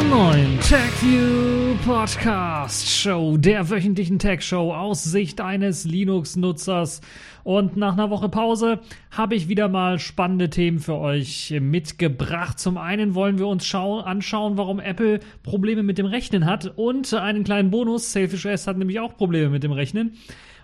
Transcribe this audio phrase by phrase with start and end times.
[0.00, 7.00] einer neuen TechView Podcast Show, der wöchentlichen Tech Show aus Sicht eines Linux-Nutzers.
[7.44, 12.58] Und nach einer Woche Pause habe ich wieder mal spannende Themen für euch mitgebracht.
[12.58, 17.44] Zum einen wollen wir uns anschauen, warum Apple Probleme mit dem Rechnen hat und einen
[17.44, 18.12] kleinen Bonus.
[18.12, 20.16] Selfish S hat nämlich auch Probleme mit dem Rechnen.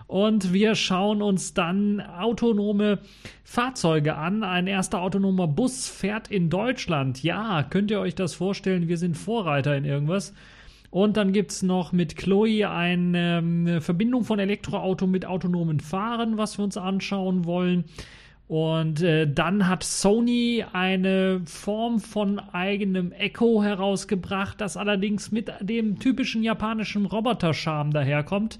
[0.07, 2.99] Und wir schauen uns dann autonome
[3.43, 4.43] Fahrzeuge an.
[4.43, 7.21] Ein erster autonomer Bus fährt in Deutschland.
[7.23, 8.87] Ja, könnt ihr euch das vorstellen?
[8.87, 10.33] Wir sind Vorreiter in irgendwas.
[10.89, 16.37] Und dann gibt es noch mit Chloe eine, eine Verbindung von Elektroauto mit autonomen Fahren,
[16.37, 17.83] was wir uns anschauen wollen.
[18.47, 25.99] Und äh, dann hat Sony eine Form von eigenem Echo herausgebracht, das allerdings mit dem
[25.99, 28.57] typischen japanischen Roboter-Charme daherkommt.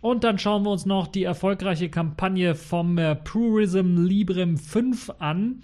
[0.00, 5.62] Und dann schauen wir uns noch die erfolgreiche Kampagne vom äh, Purism Librem 5 an.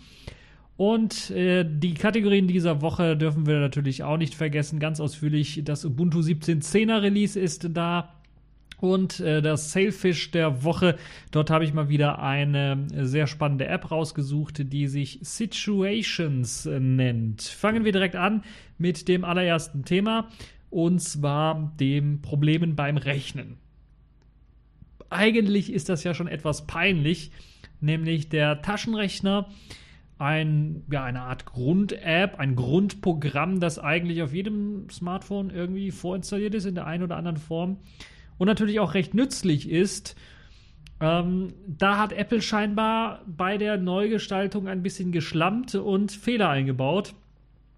[0.76, 4.78] Und äh, die Kategorien dieser Woche dürfen wir natürlich auch nicht vergessen.
[4.78, 8.12] Ganz ausführlich, das Ubuntu 17.10er Release ist da.
[8.78, 10.96] Und äh, das Sailfish der Woche.
[11.30, 17.40] Dort habe ich mal wieder eine sehr spannende App rausgesucht, die sich Situations nennt.
[17.40, 18.42] Fangen wir direkt an
[18.76, 20.28] mit dem allerersten Thema.
[20.68, 23.56] Und zwar dem Problemen beim Rechnen
[25.10, 27.30] eigentlich ist das ja schon etwas peinlich,
[27.80, 29.48] nämlich der Taschenrechner,
[30.18, 36.64] ein, ja, eine Art Grund-App, ein Grundprogramm, das eigentlich auf jedem Smartphone irgendwie vorinstalliert ist
[36.64, 37.78] in der einen oder anderen Form
[38.38, 40.16] und natürlich auch recht nützlich ist.
[41.00, 47.14] Ähm, da hat Apple scheinbar bei der Neugestaltung ein bisschen geschlampt und Fehler eingebaut.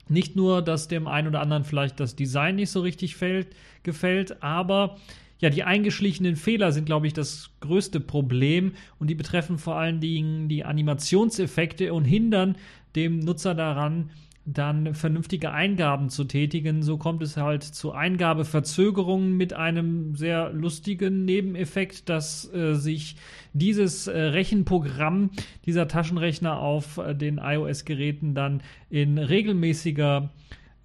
[0.08, 3.48] Nicht nur, dass dem einen oder anderen vielleicht das Design nicht so richtig fällt,
[3.82, 4.96] gefällt, aber
[5.40, 10.00] ja, die eingeschlichenen Fehler sind, glaube ich, das größte Problem und die betreffen vor allen
[10.00, 12.56] Dingen die Animationseffekte und hindern
[12.96, 14.10] dem Nutzer daran,
[14.54, 16.82] dann vernünftige Eingaben zu tätigen.
[16.82, 23.16] So kommt es halt zu Eingabeverzögerungen mit einem sehr lustigen Nebeneffekt, dass äh, sich
[23.52, 25.30] dieses äh, Rechenprogramm,
[25.66, 30.30] dieser Taschenrechner auf äh, den iOS-Geräten dann in regelmäßiger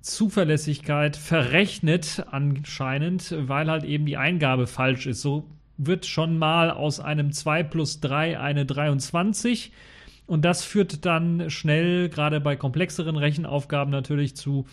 [0.03, 5.21] Zuverlässigkeit verrechnet anscheinend, weil halt eben die Eingabe falsch ist.
[5.21, 5.45] So
[5.77, 9.71] wird schon mal aus einem 2 plus 3 eine 23
[10.27, 14.65] und das führt dann schnell, gerade bei komplexeren Rechenaufgaben natürlich zu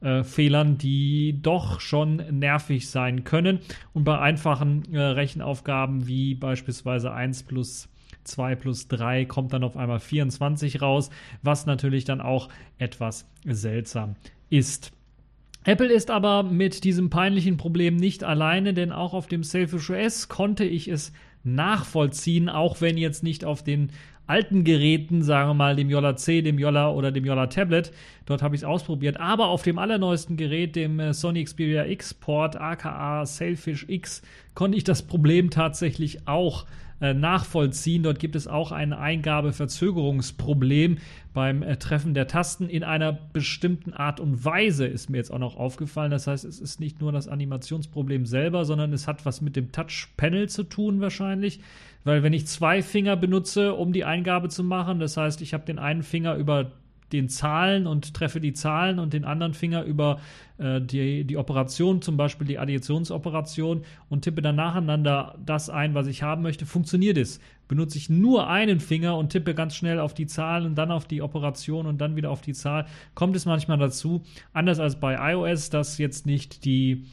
[0.00, 3.60] äh, Fehlern, die doch schon nervig sein können.
[3.92, 7.88] Und bei einfachen äh, Rechenaufgaben wie beispielsweise 1 plus
[8.24, 11.10] 2 plus 3 kommt dann auf einmal 24 raus,
[11.42, 12.48] was natürlich dann auch
[12.78, 14.16] etwas seltsam
[14.54, 14.92] ist.
[15.64, 20.28] Apple ist aber mit diesem peinlichen Problem nicht alleine, denn auch auf dem Selfish OS
[20.28, 23.90] konnte ich es nachvollziehen, auch wenn jetzt nicht auf den
[24.26, 27.92] alten Geräten, sagen wir mal dem Yola C, dem Yola oder dem Yola Tablet.
[28.26, 29.20] Dort habe ich es ausprobiert.
[29.20, 34.22] Aber auf dem allerneuesten Gerät, dem äh, Sony Xperia X Port, aka Sailfish X,
[34.54, 36.64] konnte ich das Problem tatsächlich auch
[37.00, 38.02] äh, nachvollziehen.
[38.02, 40.98] Dort gibt es auch ein Eingabeverzögerungsproblem
[41.34, 45.38] beim äh, Treffen der Tasten in einer bestimmten Art und Weise, ist mir jetzt auch
[45.38, 46.12] noch aufgefallen.
[46.12, 49.72] Das heißt, es ist nicht nur das Animationsproblem selber, sondern es hat was mit dem
[49.72, 51.60] Touch-Panel zu tun wahrscheinlich.
[52.04, 55.66] Weil wenn ich zwei Finger benutze, um die Eingabe zu machen, das heißt, ich habe
[55.66, 56.70] den einen Finger über
[57.12, 60.20] den Zahlen und treffe die Zahlen und den anderen Finger über
[60.58, 66.06] äh, die, die Operation, zum Beispiel die Additionsoperation und tippe dann nacheinander das ein, was
[66.06, 67.40] ich haben möchte, funktioniert es.
[67.68, 71.06] Benutze ich nur einen Finger und tippe ganz schnell auf die Zahlen und dann auf
[71.06, 75.32] die Operation und dann wieder auf die Zahl, kommt es manchmal dazu, anders als bei
[75.32, 77.04] iOS, dass jetzt nicht die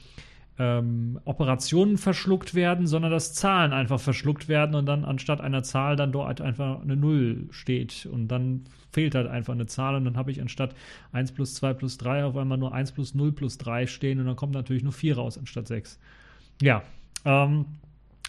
[0.61, 5.95] ähm, Operationen verschluckt werden, sondern dass Zahlen einfach verschluckt werden und dann anstatt einer Zahl
[5.95, 10.17] dann dort einfach eine Null steht und dann fehlt halt einfach eine Zahl und dann
[10.17, 10.75] habe ich anstatt
[11.13, 14.27] 1 plus 2 plus 3 auf einmal nur 1 plus 0 plus 3 stehen und
[14.27, 15.99] dann kommt natürlich nur 4 raus anstatt 6.
[16.61, 16.83] Ja,
[17.25, 17.65] ähm,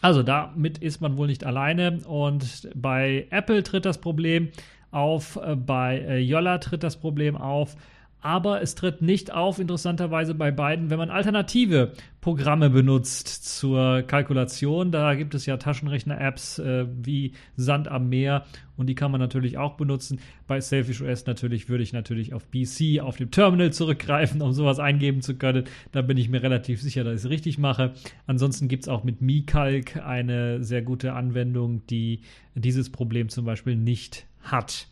[0.02, 2.00] also damit ist man wohl nicht alleine.
[2.06, 4.50] Und bei Apple tritt das Problem
[4.90, 7.76] auf, äh, bei äh, Yolla tritt das Problem auf
[8.22, 13.26] aber es tritt nicht auf, interessanterweise bei beiden, wenn man alternative Programme benutzt
[13.58, 14.92] zur Kalkulation.
[14.92, 18.44] Da gibt es ja Taschenrechner-Apps äh, wie Sand am Meer
[18.76, 20.20] und die kann man natürlich auch benutzen.
[20.46, 24.78] Bei Selfish OS natürlich würde ich natürlich auf PC, auf dem Terminal zurückgreifen, um sowas
[24.78, 25.64] eingeben zu können.
[25.90, 27.92] Da bin ich mir relativ sicher, dass ich es richtig mache.
[28.28, 32.20] Ansonsten gibt es auch mit MiCalc eine sehr gute Anwendung, die
[32.54, 34.86] dieses Problem zum Beispiel nicht hat.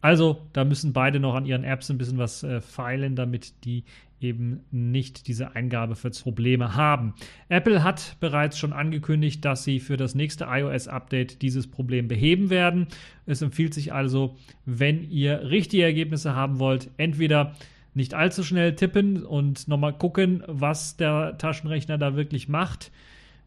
[0.00, 3.84] Also, da müssen beide noch an ihren Apps ein bisschen was äh, feilen, damit die
[4.20, 7.14] eben nicht diese Eingabeprobleme haben.
[7.48, 12.88] Apple hat bereits schon angekündigt, dass sie für das nächste iOS-Update dieses Problem beheben werden.
[13.26, 17.54] Es empfiehlt sich also, wenn ihr richtige Ergebnisse haben wollt, entweder
[17.94, 22.90] nicht allzu schnell tippen und nochmal gucken, was der Taschenrechner da wirklich macht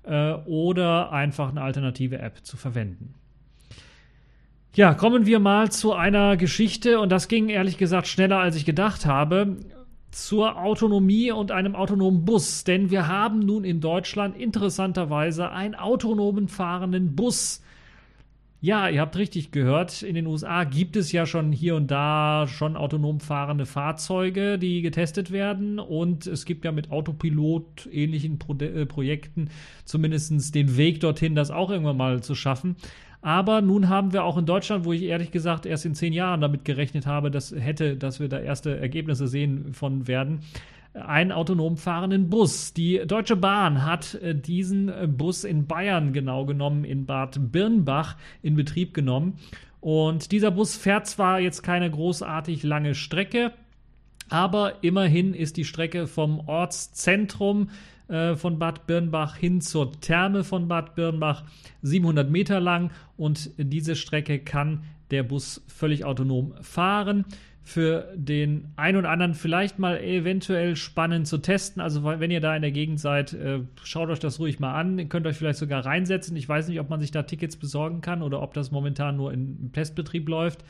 [0.04, 3.14] äh, oder einfach eine alternative App zu verwenden.
[4.74, 8.64] Ja, kommen wir mal zu einer Geschichte und das ging ehrlich gesagt schneller, als ich
[8.64, 9.58] gedacht habe
[10.12, 12.64] zur Autonomie und einem autonomen Bus.
[12.64, 17.62] Denn wir haben nun in Deutschland interessanterweise einen autonomen fahrenden Bus.
[18.62, 22.46] Ja, ihr habt richtig gehört, in den USA gibt es ja schon hier und da
[22.48, 25.80] schon autonom fahrende Fahrzeuge, die getestet werden.
[25.80, 29.50] Und es gibt ja mit Autopilot ähnlichen Pro äh, Projekten
[29.84, 32.78] zumindest den Weg dorthin, das auch irgendwann mal zu schaffen.
[33.22, 36.42] Aber nun haben wir auch in Deutschland, wo ich ehrlich gesagt erst in zehn Jahren
[36.42, 40.40] damit gerechnet habe, dass hätte, dass wir da erste Ergebnisse sehen von werden,
[40.94, 42.74] einen autonom fahrenden Bus.
[42.74, 48.18] Die Deutsche Bahn hat äh, diesen äh, Bus in Bayern genau genommen, in Bad Birnbach
[48.42, 49.38] in Betrieb genommen.
[49.80, 53.54] Und dieser Bus fährt zwar jetzt keine großartig lange Strecke,
[54.30, 57.70] aber immerhin ist die Strecke vom Ortszentrum
[58.12, 61.44] äh, von Bad Birnbach hin zur Therme von Bad Birnbach
[61.82, 67.26] 700 Meter lang und diese Strecke kann der Bus völlig autonom fahren.
[67.64, 71.82] Für den einen oder anderen vielleicht mal eventuell spannend zu testen.
[71.82, 74.98] Also wenn ihr da in der Gegend seid, äh, schaut euch das ruhig mal an.
[74.98, 76.36] Ihr könnt euch vielleicht sogar reinsetzen.
[76.36, 79.32] Ich weiß nicht, ob man sich da Tickets besorgen kann oder ob das momentan nur
[79.32, 80.66] im Testbetrieb läuft.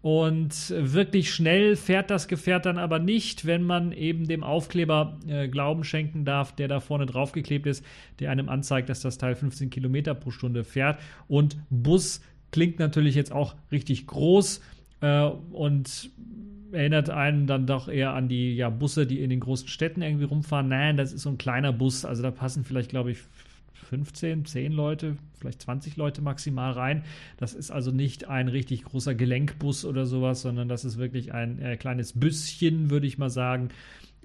[0.00, 5.48] Und wirklich schnell fährt das Gefährt dann aber nicht, wenn man eben dem Aufkleber äh,
[5.48, 7.84] Glauben schenken darf, der da vorne draufgeklebt ist,
[8.20, 11.00] der einem anzeigt, dass das Teil 15 Kilometer pro Stunde fährt.
[11.26, 12.20] Und Bus
[12.52, 14.60] klingt natürlich jetzt auch richtig groß
[15.00, 16.10] äh, und
[16.70, 20.24] erinnert einen dann doch eher an die ja, Busse, die in den großen Städten irgendwie
[20.24, 20.68] rumfahren.
[20.68, 23.18] Nein, das ist so ein kleiner Bus, also da passen vielleicht, glaube ich,
[23.88, 27.04] 15, 10 Leute, vielleicht 20 Leute maximal rein.
[27.38, 31.60] Das ist also nicht ein richtig großer Gelenkbus oder sowas, sondern das ist wirklich ein
[31.60, 33.70] äh, kleines Büsschen, würde ich mal sagen.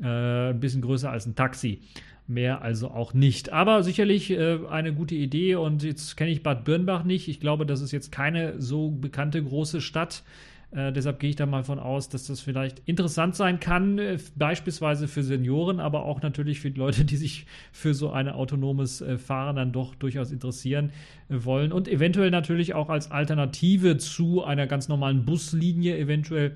[0.02, 1.80] Äh, ein bisschen größer als ein Taxi.
[2.28, 3.52] Mehr also auch nicht.
[3.52, 5.56] Aber sicherlich äh, eine gute Idee.
[5.56, 7.28] Und jetzt kenne ich Bad Birnbach nicht.
[7.30, 10.24] Ich glaube, das ist jetzt keine so bekannte große Stadt.
[10.74, 14.18] Äh, deshalb gehe ich da mal von aus, dass das vielleicht interessant sein kann, äh,
[14.36, 19.02] beispielsweise für Senioren, aber auch natürlich für die Leute, die sich für so ein autonomes
[19.02, 20.92] äh, Fahren dann doch durchaus interessieren
[21.30, 26.56] äh, wollen und eventuell natürlich auch als Alternative zu einer ganz normalen Buslinie eventuell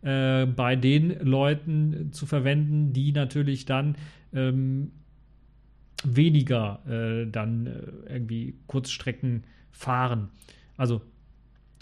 [0.00, 3.96] äh, bei den Leuten zu verwenden, die natürlich dann
[4.32, 4.92] ähm,
[6.04, 7.68] weniger äh, dann
[8.08, 10.30] irgendwie Kurzstrecken fahren.
[10.76, 11.02] Also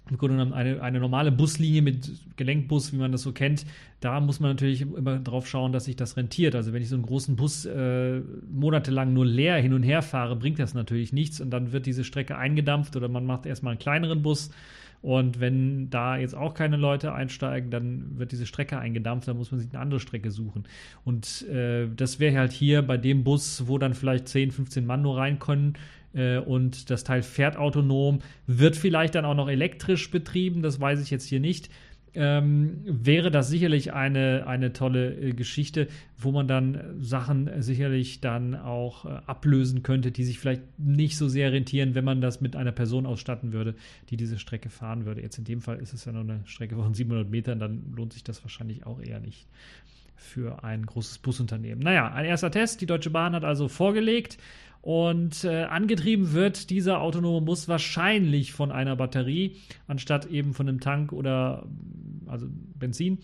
[0.08, 3.66] im Grunde genommen eine, eine normale Buslinie mit Gelenkbus, wie man das so kennt,
[4.00, 6.54] da muss man natürlich immer drauf schauen, dass sich das rentiert.
[6.54, 8.20] Also wenn ich so einen großen Bus äh,
[8.50, 12.04] monatelang nur leer hin und her fahre, bringt das natürlich nichts und dann wird diese
[12.04, 14.50] Strecke eingedampft oder man macht erstmal einen kleineren Bus.
[15.02, 19.50] Und wenn da jetzt auch keine Leute einsteigen, dann wird diese Strecke eingedampft, dann muss
[19.50, 20.64] man sich eine andere Strecke suchen.
[21.04, 25.02] Und äh, das wäre halt hier bei dem Bus, wo dann vielleicht 10, 15 Mann
[25.02, 25.74] nur rein können,
[26.16, 31.00] äh, und das Teil fährt autonom, wird vielleicht dann auch noch elektrisch betrieben, das weiß
[31.02, 31.70] ich jetzt hier nicht.
[32.18, 38.54] Ähm, wäre das sicherlich eine, eine tolle äh, Geschichte, wo man dann Sachen sicherlich dann
[38.54, 42.56] auch äh, ablösen könnte, die sich vielleicht nicht so sehr rentieren, wenn man das mit
[42.56, 43.74] einer Person ausstatten würde,
[44.08, 45.20] die diese Strecke fahren würde.
[45.20, 48.14] Jetzt in dem Fall ist es ja nur eine Strecke von 700 Metern, dann lohnt
[48.14, 49.46] sich das wahrscheinlich auch eher nicht
[50.16, 51.82] für ein großes Busunternehmen.
[51.82, 52.80] Naja, ein erster Test.
[52.80, 54.38] Die Deutsche Bahn hat also vorgelegt.
[54.86, 59.56] Und äh, angetrieben wird dieser autonome Bus wahrscheinlich von einer Batterie,
[59.88, 61.66] anstatt eben von einem Tank oder
[62.28, 62.46] also
[62.78, 63.18] Benzin.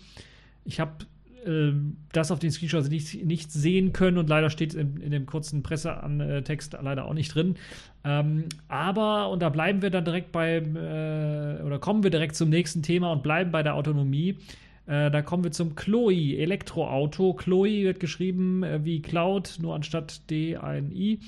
[0.65, 1.05] Ich habe
[1.45, 1.71] äh,
[2.11, 5.25] das auf den Screenshots nicht, nicht sehen können und leider steht es in, in, dem
[5.25, 7.55] kurzen Pressetext leider auch nicht drin.
[8.03, 12.49] Ähm, aber, und da bleiben wir dann direkt beim, äh, oder kommen wir direkt zum
[12.49, 14.35] nächsten Thema und bleiben bei der Autonomie.
[14.85, 17.33] Äh, da kommen wir zum Chloe Elektroauto.
[17.33, 21.19] Chloe wird geschrieben äh, wie Cloud, nur anstatt D ein I.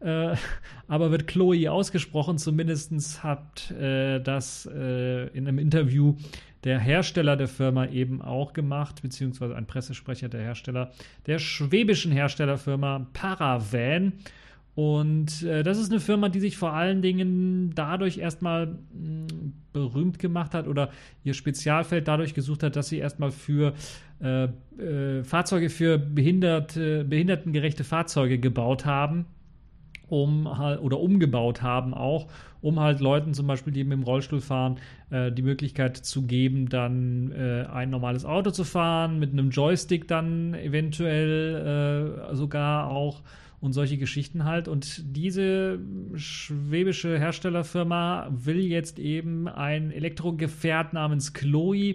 [0.00, 0.36] Äh,
[0.88, 2.38] aber wird Chloe ausgesprochen.
[2.38, 6.16] Zumindest hat äh, das äh, in einem Interview
[6.64, 10.92] der Hersteller der Firma eben auch gemacht, beziehungsweise ein Pressesprecher der Hersteller,
[11.26, 14.14] der schwäbischen Herstellerfirma Paravan.
[14.74, 19.52] Und äh, das ist eine Firma, die sich vor allen Dingen dadurch erstmal mh, hm,
[19.72, 20.90] berühmt gemacht hat oder
[21.22, 23.74] ihr Spezialfeld dadurch gesucht hat, dass sie erstmal für
[24.20, 24.44] äh,
[24.80, 29.26] äh, Fahrzeuge für behinderte, behindertengerechte Fahrzeuge gebaut haben
[30.08, 32.28] um halt oder umgebaut haben auch,
[32.60, 34.78] um halt Leuten zum Beispiel, die mit dem Rollstuhl fahren,
[35.10, 40.08] äh, die Möglichkeit zu geben, dann äh, ein normales Auto zu fahren, mit einem Joystick
[40.08, 43.22] dann eventuell äh, sogar auch
[43.64, 44.68] und solche Geschichten halt.
[44.68, 45.78] Und diese
[46.14, 51.94] schwäbische Herstellerfirma will jetzt eben ein Elektrogefährt namens Chloe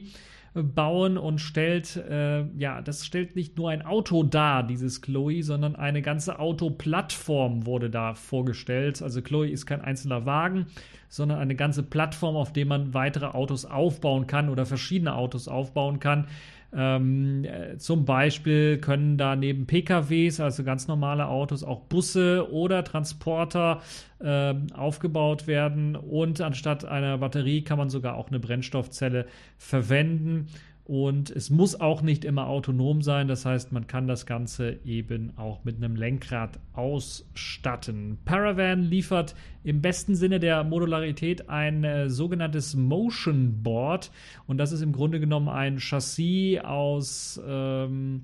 [0.56, 5.76] bauen und stellt, äh, ja, das stellt nicht nur ein Auto dar, dieses Chloe, sondern
[5.76, 9.04] eine ganze Autoplattform wurde da vorgestellt.
[9.04, 10.66] Also Chloe ist kein einzelner Wagen,
[11.08, 16.00] sondern eine ganze Plattform, auf der man weitere Autos aufbauen kann oder verschiedene Autos aufbauen
[16.00, 16.26] kann.
[16.72, 22.84] Ähm, äh, zum Beispiel können da neben PKWs, also ganz normale Autos, auch Busse oder
[22.84, 23.82] Transporter
[24.20, 25.96] äh, aufgebaut werden.
[25.96, 29.26] Und anstatt einer Batterie kann man sogar auch eine Brennstoffzelle
[29.58, 30.48] verwenden.
[30.90, 33.28] Und es muss auch nicht immer autonom sein.
[33.28, 38.18] Das heißt, man kann das Ganze eben auch mit einem Lenkrad ausstatten.
[38.26, 44.10] Paravan liefert im besten Sinne der Modularität ein äh, sogenanntes Motion Board.
[44.48, 47.40] Und das ist im Grunde genommen ein Chassis aus.
[47.48, 48.24] Ähm,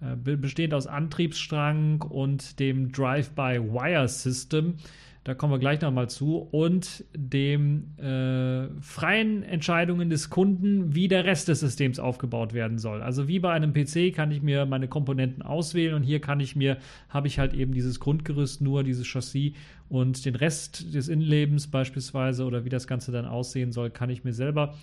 [0.00, 4.74] äh, bestehend aus Antriebsstrang und dem Drive-by-Wire-System
[5.24, 11.24] da kommen wir gleich nochmal zu, und dem äh, freien Entscheidungen des Kunden, wie der
[11.24, 13.02] Rest des Systems aufgebaut werden soll.
[13.02, 16.56] Also wie bei einem PC kann ich mir meine Komponenten auswählen und hier kann ich
[16.56, 19.52] mir, habe ich halt eben dieses Grundgerüst nur, dieses Chassis
[19.88, 24.24] und den Rest des Innenlebens beispielsweise oder wie das Ganze dann aussehen soll, kann ich
[24.24, 24.74] mir selber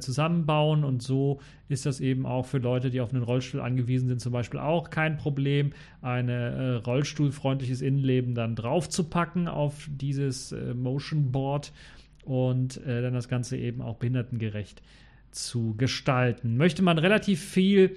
[0.00, 0.84] zusammenbauen.
[0.84, 4.32] Und so ist das eben auch für Leute, die auf einen Rollstuhl angewiesen sind, zum
[4.32, 11.72] Beispiel auch kein Problem, ein äh, rollstuhlfreundliches Innenleben dann draufzupacken auf dieses äh, Motion Board
[12.24, 14.82] und äh, dann das Ganze eben auch behindertengerecht
[15.30, 16.56] zu gestalten.
[16.56, 17.96] Möchte man relativ viel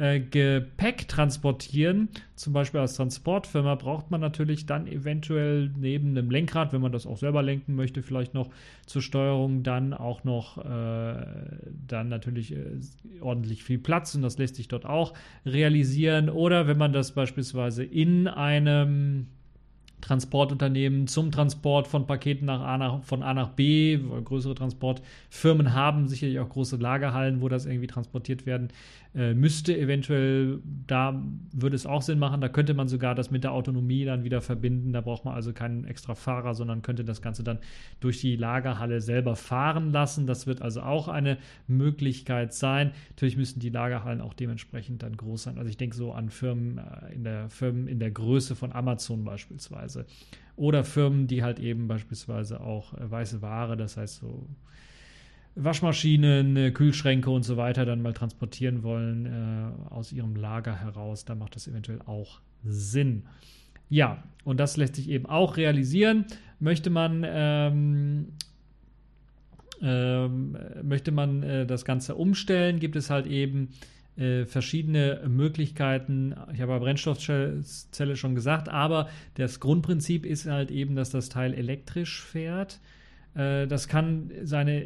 [0.00, 6.72] äh, Gepäck transportieren, zum Beispiel als Transportfirma, braucht man natürlich dann eventuell neben einem Lenkrad,
[6.72, 8.48] wenn man das auch selber lenken möchte, vielleicht noch
[8.86, 11.26] zur Steuerung dann auch noch äh,
[11.86, 12.80] dann natürlich äh,
[13.20, 15.12] ordentlich viel Platz und das lässt sich dort auch
[15.44, 16.30] realisieren.
[16.30, 19.26] Oder wenn man das beispielsweise in einem
[20.00, 23.98] Transportunternehmen zum Transport von Paketen nach A nach, von A nach B.
[24.24, 28.68] Größere Transportfirmen haben sicherlich auch große Lagerhallen, wo das irgendwie transportiert werden
[29.12, 29.76] äh, müsste.
[29.76, 31.20] Eventuell, da
[31.52, 32.40] würde es auch Sinn machen.
[32.40, 34.92] Da könnte man sogar das mit der Autonomie dann wieder verbinden.
[34.92, 37.58] Da braucht man also keinen extra Fahrer, sondern könnte das Ganze dann
[37.98, 40.28] durch die Lagerhalle selber fahren lassen.
[40.28, 42.92] Das wird also auch eine Möglichkeit sein.
[43.10, 45.58] Natürlich müssen die Lagerhallen auch dementsprechend dann groß sein.
[45.58, 49.24] Also ich denke so an Firmen äh, in der Firmen in der Größe von Amazon
[49.24, 49.89] beispielsweise.
[50.56, 54.46] Oder Firmen, die halt eben beispielsweise auch äh, weiße Ware, das heißt so
[55.56, 61.38] Waschmaschinen, Kühlschränke und so weiter dann mal transportieren wollen äh, aus ihrem Lager heraus, dann
[61.38, 63.24] macht das eventuell auch Sinn.
[63.88, 66.26] Ja, und das lässt sich eben auch realisieren.
[66.60, 68.28] Möchte man ähm,
[69.82, 73.70] ähm, möchte man äh, das Ganze umstellen, gibt es halt eben
[74.20, 76.34] äh, verschiedene Möglichkeiten.
[76.52, 81.54] Ich habe bei Brennstoffzelle schon gesagt, aber das Grundprinzip ist halt eben, dass das Teil
[81.54, 82.80] elektrisch fährt.
[83.34, 84.84] Äh, das kann seine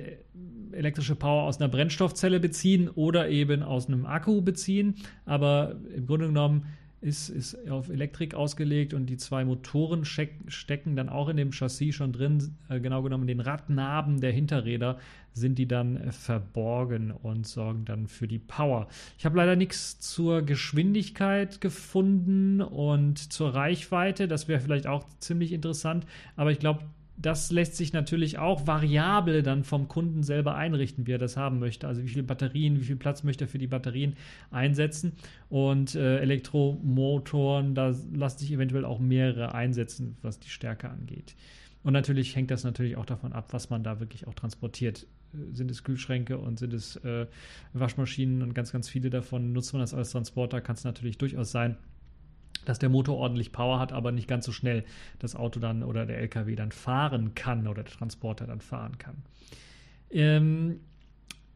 [0.73, 4.95] elektrische Power aus einer Brennstoffzelle beziehen oder eben aus einem Akku beziehen.
[5.25, 6.67] Aber im Grunde genommen
[7.05, 11.95] ist, ist auf Elektrik ausgelegt und die zwei Motoren stecken dann auch in dem Chassis
[11.95, 12.57] schon drin.
[12.71, 14.99] Äh, genau genommen, in den Radnaben der Hinterräder
[15.35, 18.89] sind die dann äh, verborgen und sorgen dann für die Power.
[19.19, 24.27] Ich habe leider nichts zur Geschwindigkeit gefunden und zur Reichweite.
[24.27, 26.07] Das wäre vielleicht auch ziemlich interessant,
[26.37, 26.85] aber ich glaube,
[27.17, 31.59] das lässt sich natürlich auch variabel dann vom Kunden selber einrichten, wie er das haben
[31.59, 31.87] möchte.
[31.87, 34.17] Also wie viele Batterien, wie viel Platz möchte er für die Batterien
[34.51, 35.13] einsetzen.
[35.49, 41.37] Und äh, Elektromotoren, da lassen sich eventuell auch mehrere einsetzen, was die Stärke angeht.
[41.85, 45.07] Und natürlich hängt das natürlich auch davon ab, was man da wirklich auch transportiert.
[45.53, 47.27] Sind es Kühlschränke und sind es äh,
[47.73, 51.51] Waschmaschinen und ganz, ganz viele davon nutzt man das als Transporter, kann es natürlich durchaus
[51.51, 51.77] sein,
[52.65, 54.85] dass der Motor ordentlich Power hat, aber nicht ganz so schnell
[55.19, 59.17] das Auto dann oder der LKW dann fahren kann oder der Transporter dann fahren kann.
[60.11, 60.81] Ähm,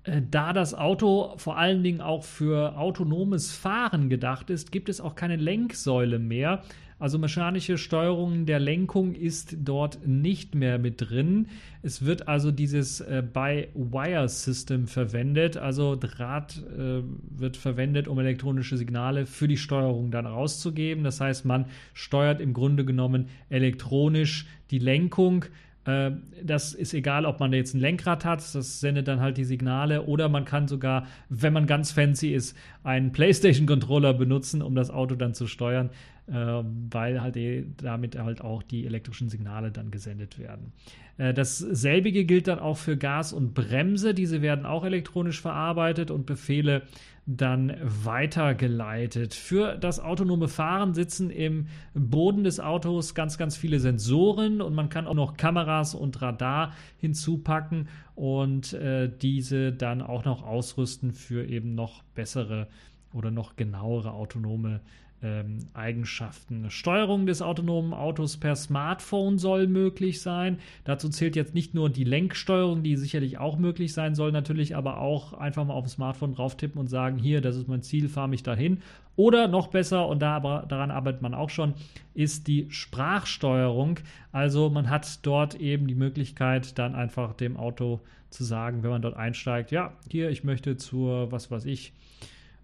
[0.04, 5.00] äh, da das Auto vor allen Dingen auch für autonomes Fahren gedacht ist, gibt es
[5.00, 6.62] auch keine Lenksäule mehr.
[6.98, 11.46] Also mechanische Steuerung der Lenkung ist dort nicht mehr mit drin.
[11.82, 15.56] Es wird also dieses äh, By-Wire-System verwendet.
[15.56, 21.04] Also Draht äh, wird verwendet, um elektronische Signale für die Steuerung dann rauszugeben.
[21.04, 25.44] Das heißt, man steuert im Grunde genommen elektronisch die Lenkung
[25.88, 26.10] äh,
[26.42, 30.02] das ist egal, ob man jetzt ein Lenkrad hat, das sendet dann halt die Signale
[30.02, 35.14] oder man kann sogar, wenn man ganz fancy ist, einen PlayStation-Controller benutzen, um das Auto
[35.14, 35.90] dann zu steuern,
[36.30, 37.36] weil halt
[37.82, 40.72] damit halt auch die elektrischen Signale dann gesendet werden.
[41.16, 44.14] Äh, dasselbige gilt dann auch für Gas und Bremse.
[44.14, 46.82] Diese werden auch elektronisch verarbeitet und Befehle
[47.26, 49.34] dann weitergeleitet.
[49.34, 54.88] Für das autonome Fahren sitzen im Boden des Autos ganz, ganz viele Sensoren und man
[54.88, 61.44] kann auch noch Kameras und Radar hinzupacken und äh, diese dann auch noch ausrüsten für
[61.44, 62.68] eben noch bessere
[63.12, 64.80] oder noch genauere autonome
[65.22, 66.70] ähm, Eigenschaften.
[66.70, 70.58] Steuerung des autonomen Autos per Smartphone soll möglich sein.
[70.84, 75.00] Dazu zählt jetzt nicht nur die Lenksteuerung, die sicherlich auch möglich sein soll, natürlich aber
[75.00, 78.08] auch einfach mal auf dem Smartphone drauf tippen und sagen, hier, das ist mein Ziel,
[78.08, 78.82] fahre mich dahin.
[79.16, 81.74] Oder noch besser, und da aber, daran arbeitet man auch schon,
[82.14, 83.98] ist die Sprachsteuerung.
[84.30, 89.02] Also man hat dort eben die Möglichkeit, dann einfach dem Auto zu sagen, wenn man
[89.02, 91.92] dort einsteigt, ja, hier, ich möchte zur, was weiß ich,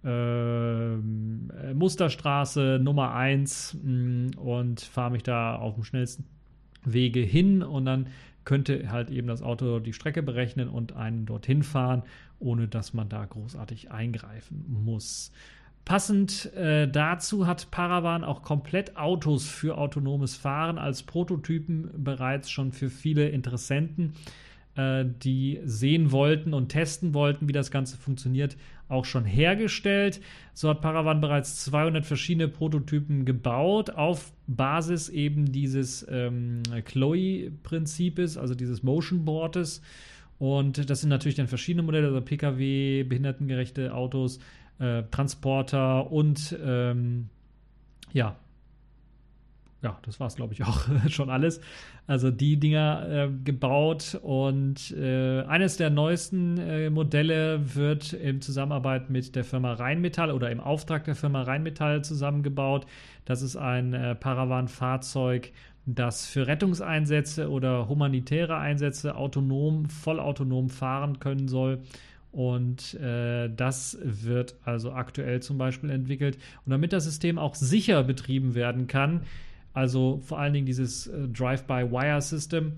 [0.04, 0.96] äh,
[1.74, 6.24] Musterstraße Nummer 1 mm, und fahre mich da auf dem schnellsten
[6.84, 8.08] Wege hin und dann
[8.44, 12.02] könnte halt eben das Auto die Strecke berechnen und einen dorthin fahren,
[12.38, 15.32] ohne dass man da großartig eingreifen muss.
[15.84, 22.72] Passend äh, dazu hat Paravan auch komplett Autos für autonomes Fahren als Prototypen bereits schon
[22.72, 24.14] für viele Interessenten
[24.76, 28.56] äh, die sehen wollten und testen wollten, wie das Ganze funktioniert,
[28.88, 30.20] auch schon hergestellt.
[30.52, 38.54] So hat Paravan bereits 200 verschiedene Prototypen gebaut auf Basis eben dieses ähm, Chloe-Prinzips, also
[38.54, 39.82] dieses Motion Boards.
[40.38, 44.40] Und das sind natürlich dann verschiedene Modelle, also Pkw, behindertengerechte Autos,
[44.78, 47.28] äh, Transporter und ähm,
[48.12, 48.36] ja,
[49.84, 51.60] ja, das war es, glaube ich, auch schon alles.
[52.06, 59.10] Also die Dinger äh, gebaut und äh, eines der neuesten äh, Modelle wird in Zusammenarbeit
[59.10, 62.86] mit der Firma Rheinmetall oder im Auftrag der Firma Rheinmetall zusammengebaut.
[63.26, 65.52] Das ist ein äh, Paravan-Fahrzeug,
[65.84, 71.82] das für Rettungseinsätze oder humanitäre Einsätze autonom, vollautonom fahren können soll.
[72.32, 76.36] Und äh, das wird also aktuell zum Beispiel entwickelt.
[76.64, 79.20] Und damit das System auch sicher betrieben werden kann,
[79.74, 82.72] also vor allen Dingen dieses äh, Drive-by-Wire-System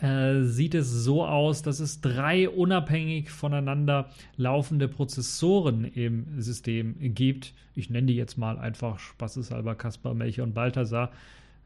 [0.00, 7.54] äh, sieht es so aus, dass es drei unabhängig voneinander laufende Prozessoren im System gibt.
[7.74, 11.12] Ich nenne die jetzt mal einfach spaßeshalber Kaspar, Melcher und Balthasar.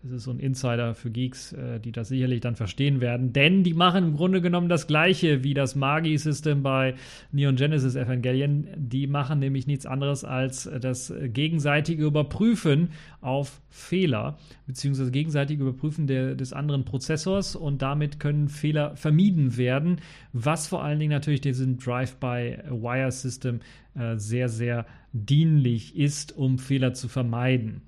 [0.05, 3.65] Das ist so ein Insider für Geeks, äh, die das sicherlich dann verstehen werden, denn
[3.65, 6.95] die machen im Grunde genommen das gleiche wie das Magi-System bei
[7.33, 8.69] Neon Genesis Evangelion.
[8.77, 16.37] Die machen nämlich nichts anderes als das gegenseitige Überprüfen auf Fehler, beziehungsweise gegenseitige Überprüfen der,
[16.37, 20.01] des anderen Prozessors und damit können Fehler vermieden werden,
[20.33, 23.61] was vor allen Dingen natürlich diesem Drive-by-Wire-System
[23.97, 27.83] äh, sehr, sehr dienlich ist, um Fehler zu vermeiden.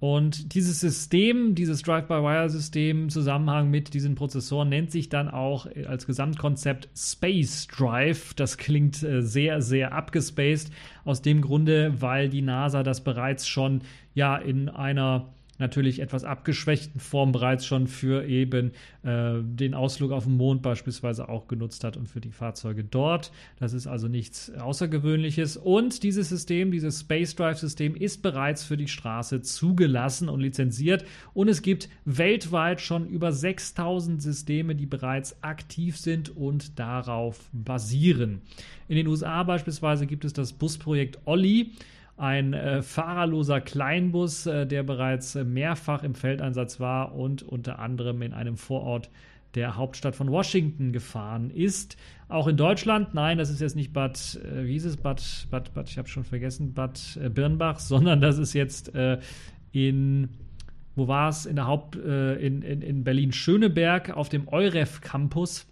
[0.00, 6.06] Und dieses System, dieses Drive-by-Wire-System im Zusammenhang mit diesen Prozessoren nennt sich dann auch als
[6.06, 8.32] Gesamtkonzept Space Drive.
[8.34, 10.70] Das klingt äh, sehr, sehr abgespaced.
[11.04, 13.80] Aus dem Grunde, weil die NASA das bereits schon
[14.14, 20.24] ja in einer natürlich etwas abgeschwächten Form bereits schon für eben äh, den Ausflug auf
[20.24, 23.32] den Mond beispielsweise auch genutzt hat und für die Fahrzeuge dort.
[23.58, 25.56] Das ist also nichts Außergewöhnliches.
[25.56, 31.04] Und dieses System, dieses Space Drive System ist bereits für die Straße zugelassen und lizenziert.
[31.34, 38.42] Und es gibt weltweit schon über 6000 Systeme, die bereits aktiv sind und darauf basieren.
[38.88, 41.72] In den USA beispielsweise gibt es das Busprojekt Olli
[42.18, 48.22] ein äh, fahrerloser Kleinbus, äh, der bereits äh, mehrfach im Feldeinsatz war und unter anderem
[48.22, 49.08] in einem Vorort
[49.54, 51.96] der Hauptstadt von Washington gefahren ist.
[52.28, 55.72] Auch in Deutschland, nein, das ist jetzt nicht Bad, äh, wie hieß es, Bad, Bad,
[55.74, 59.20] Bad ich habe schon vergessen, Bad äh, Birnbach, sondern das ist jetzt äh,
[59.70, 60.28] in,
[60.96, 65.68] wo war es, in der Haupt, in, in, in Berlin-Schöneberg auf dem Euref Campus.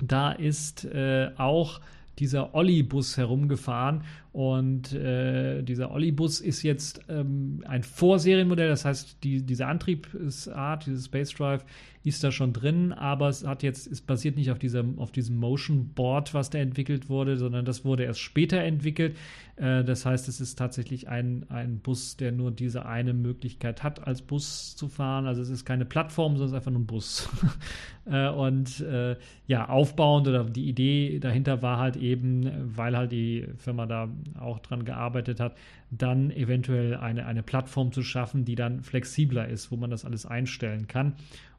[0.00, 0.88] Da ist
[1.36, 1.80] auch
[2.18, 4.04] dieser Olli-Bus herumgefahren.
[4.34, 11.04] Und äh, dieser Olli-Bus ist jetzt ähm, ein Vorserienmodell, das heißt, die, diese Antriebsart, dieses
[11.04, 11.64] Space Drive,
[12.04, 15.36] ist da schon drin, aber es hat jetzt, es basiert nicht auf diesem, auf diesem
[15.36, 19.16] Motion Board, was da entwickelt wurde, sondern das wurde erst später entwickelt.
[19.56, 24.06] Äh, das heißt, es ist tatsächlich ein, ein Bus, der nur diese eine Möglichkeit hat,
[24.06, 25.26] als Bus zu fahren.
[25.26, 27.26] Also es ist keine Plattform, sondern es ist einfach nur ein Bus.
[28.04, 29.16] äh, und äh,
[29.46, 34.58] ja, aufbauend oder die Idee dahinter war halt eben, weil halt die Firma da auch
[34.58, 35.56] dran gearbeitet hat,
[35.90, 40.26] dann eventuell eine, eine Plattform zu schaffen, die dann flexibler ist, wo man das alles
[40.26, 41.14] einstellen kann.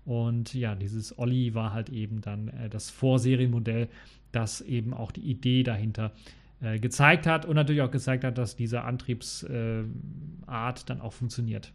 [0.06, 3.90] Und ja, dieses Olli war halt eben dann äh, das Vorserienmodell,
[4.32, 6.12] das eben auch die Idee dahinter
[6.62, 11.74] äh, gezeigt hat und natürlich auch gezeigt hat, dass diese Antriebsart dann auch funktioniert.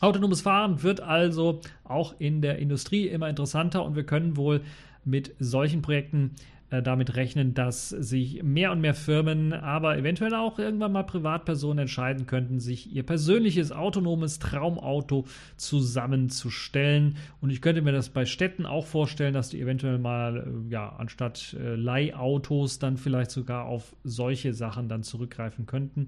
[0.00, 4.60] Autonomes Fahren wird also auch in der Industrie immer interessanter und wir können wohl
[5.04, 6.32] mit solchen Projekten
[6.70, 11.80] äh, damit rechnen, dass sich mehr und mehr Firmen, aber eventuell auch irgendwann mal Privatpersonen
[11.80, 15.26] entscheiden könnten, sich ihr persönliches autonomes Traumauto
[15.56, 17.18] zusammenzustellen.
[17.40, 20.88] Und ich könnte mir das bei Städten auch vorstellen, dass die eventuell mal, äh, ja,
[20.98, 26.06] anstatt äh, Leihautos dann vielleicht sogar auf solche Sachen dann zurückgreifen könnten.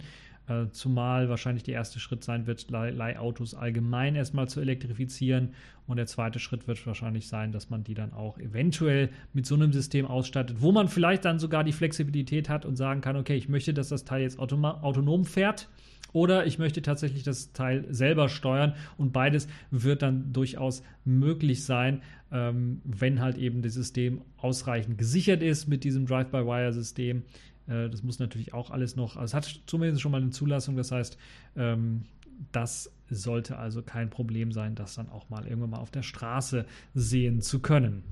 [0.49, 5.51] Äh, zumal wahrscheinlich der erste Schritt sein wird, Leihautos allgemein erstmal zu elektrifizieren.
[5.87, 9.55] Und der zweite Schritt wird wahrscheinlich sein, dass man die dann auch eventuell mit so
[9.55, 13.37] einem System ausstattet, wo man vielleicht dann sogar die Flexibilität hat und sagen kann, okay,
[13.37, 15.69] ich möchte, dass das Teil jetzt autonom fährt.
[16.15, 22.01] Oder ich möchte tatsächlich das Teil selber steuern und beides wird dann durchaus möglich sein,
[22.33, 27.25] ähm, wenn halt eben das System ausreichend gesichert ist mit diesem Drive-by-Wire-System.
[27.69, 30.77] Äh, das muss natürlich auch alles noch, also es hat zumindest schon mal eine Zulassung,
[30.77, 31.19] das heißt,
[31.57, 32.05] ähm,
[32.53, 36.67] das sollte also kein Problem sein, das dann auch mal irgendwann mal auf der Straße
[36.95, 38.05] sehen zu können.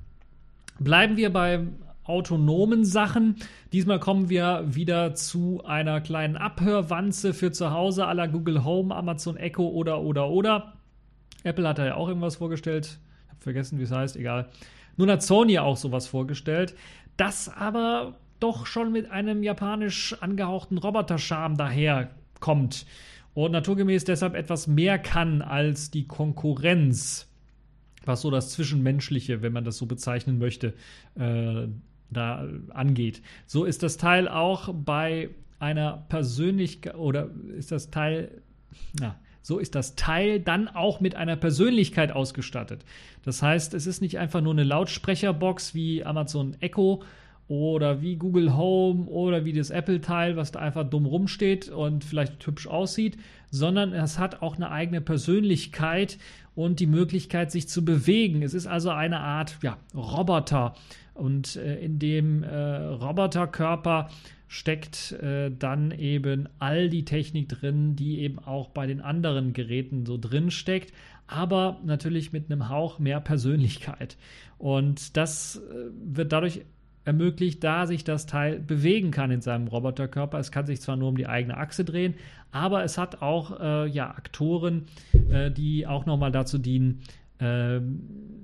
[0.78, 1.60] Bleiben wir bei
[2.04, 3.36] autonomen Sachen.
[3.72, 9.36] Diesmal kommen wir wieder zu einer kleinen Abhörwanze für zu Hause aller Google Home, Amazon
[9.36, 10.74] Echo oder oder oder.
[11.42, 12.98] Apple hat da ja auch irgendwas vorgestellt.
[13.24, 14.48] Ich habe vergessen, wie es heißt, egal.
[14.96, 16.74] Nun hat Sony auch sowas vorgestellt.
[17.16, 22.86] Das aber doch schon mit einem japanisch angehauchten Roboterscharm daherkommt
[23.34, 27.28] und naturgemäß deshalb etwas mehr kann als die Konkurrenz,
[28.04, 30.74] was so das Zwischenmenschliche, wenn man das so bezeichnen möchte,
[31.16, 31.68] äh,
[32.10, 33.20] da angeht.
[33.46, 38.42] So ist das Teil auch bei einer Persönlichkeit oder ist das Teil,
[38.98, 42.84] na, so ist das Teil dann auch mit einer Persönlichkeit ausgestattet.
[43.22, 47.02] Das heißt, es ist nicht einfach nur eine Lautsprecherbox wie Amazon Echo,
[47.48, 52.44] oder wie Google Home oder wie das Apple-Teil, was da einfach dumm rumsteht und vielleicht
[52.44, 53.18] hübsch aussieht,
[53.50, 56.18] sondern es hat auch eine eigene Persönlichkeit
[56.54, 58.42] und die Möglichkeit, sich zu bewegen.
[58.42, 60.74] Es ist also eine Art ja, Roboter
[61.14, 64.10] und äh, in dem äh, Roboterkörper
[64.48, 70.06] steckt äh, dann eben all die Technik drin, die eben auch bei den anderen Geräten
[70.06, 70.92] so drin steckt,
[71.26, 74.16] aber natürlich mit einem Hauch mehr Persönlichkeit.
[74.58, 76.62] Und das äh, wird dadurch
[77.06, 80.38] ermöglicht, da sich das Teil bewegen kann in seinem Roboterkörper.
[80.38, 82.14] Es kann sich zwar nur um die eigene Achse drehen,
[82.50, 84.86] aber es hat auch äh, ja, Aktoren,
[85.30, 87.02] äh, die auch nochmal dazu dienen,
[87.38, 87.80] äh,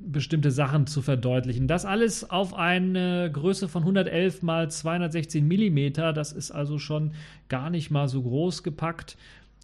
[0.07, 1.66] bestimmte Sachen zu verdeutlichen.
[1.66, 7.12] Das alles auf eine Größe von 111 mal 216 Millimeter, das ist also schon
[7.48, 9.16] gar nicht mal so groß gepackt,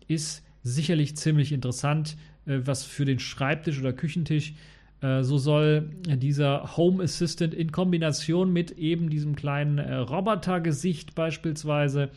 [0.08, 4.54] ist sicherlich ziemlich interessant, äh, was für den Schreibtisch oder Küchentisch äh,
[5.00, 12.10] so soll dieser Home Assistant in Kombination mit eben diesem kleinen äh, Robotergesicht beispielsweise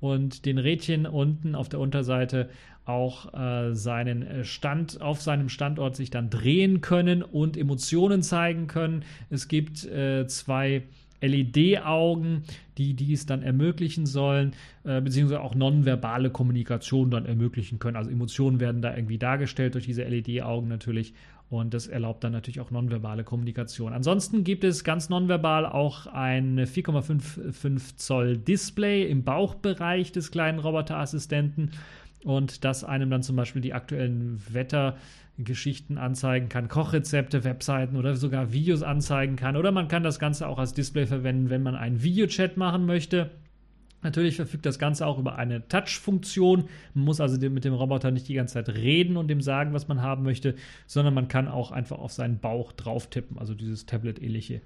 [0.00, 2.50] und den Rädchen unten auf der Unterseite
[2.84, 8.68] auch äh, seinen äh, Stand auf seinem Standort sich dann drehen können und Emotionen zeigen
[8.68, 9.04] können.
[9.28, 10.84] Es gibt äh, zwei
[11.20, 12.42] LED-Augen,
[12.78, 14.52] die dies dann ermöglichen sollen,
[14.84, 17.96] äh, beziehungsweise auch nonverbale Kommunikation dann ermöglichen können.
[17.96, 21.14] Also Emotionen werden da irgendwie dargestellt durch diese LED-Augen natürlich
[21.48, 23.92] und das erlaubt dann natürlich auch nonverbale Kommunikation.
[23.92, 31.70] Ansonsten gibt es ganz nonverbal auch ein 4,55 Zoll Display im Bauchbereich des kleinen Roboterassistenten
[32.24, 38.52] und das einem dann zum Beispiel die aktuellen Wettergeschichten anzeigen kann, Kochrezepte, Webseiten oder sogar
[38.52, 39.56] Videos anzeigen kann.
[39.56, 43.30] Oder man kann das Ganze auch als Display verwenden, wenn man einen Videochat machen möchte.
[44.06, 46.68] Natürlich verfügt das Ganze auch über eine Touch-Funktion.
[46.94, 49.88] Man muss also mit dem Roboter nicht die ganze Zeit reden und dem sagen, was
[49.88, 50.54] man haben möchte,
[50.86, 54.60] sondern man kann auch einfach auf seinen Bauch drauf tippen, also dieses Tablet-ähnliche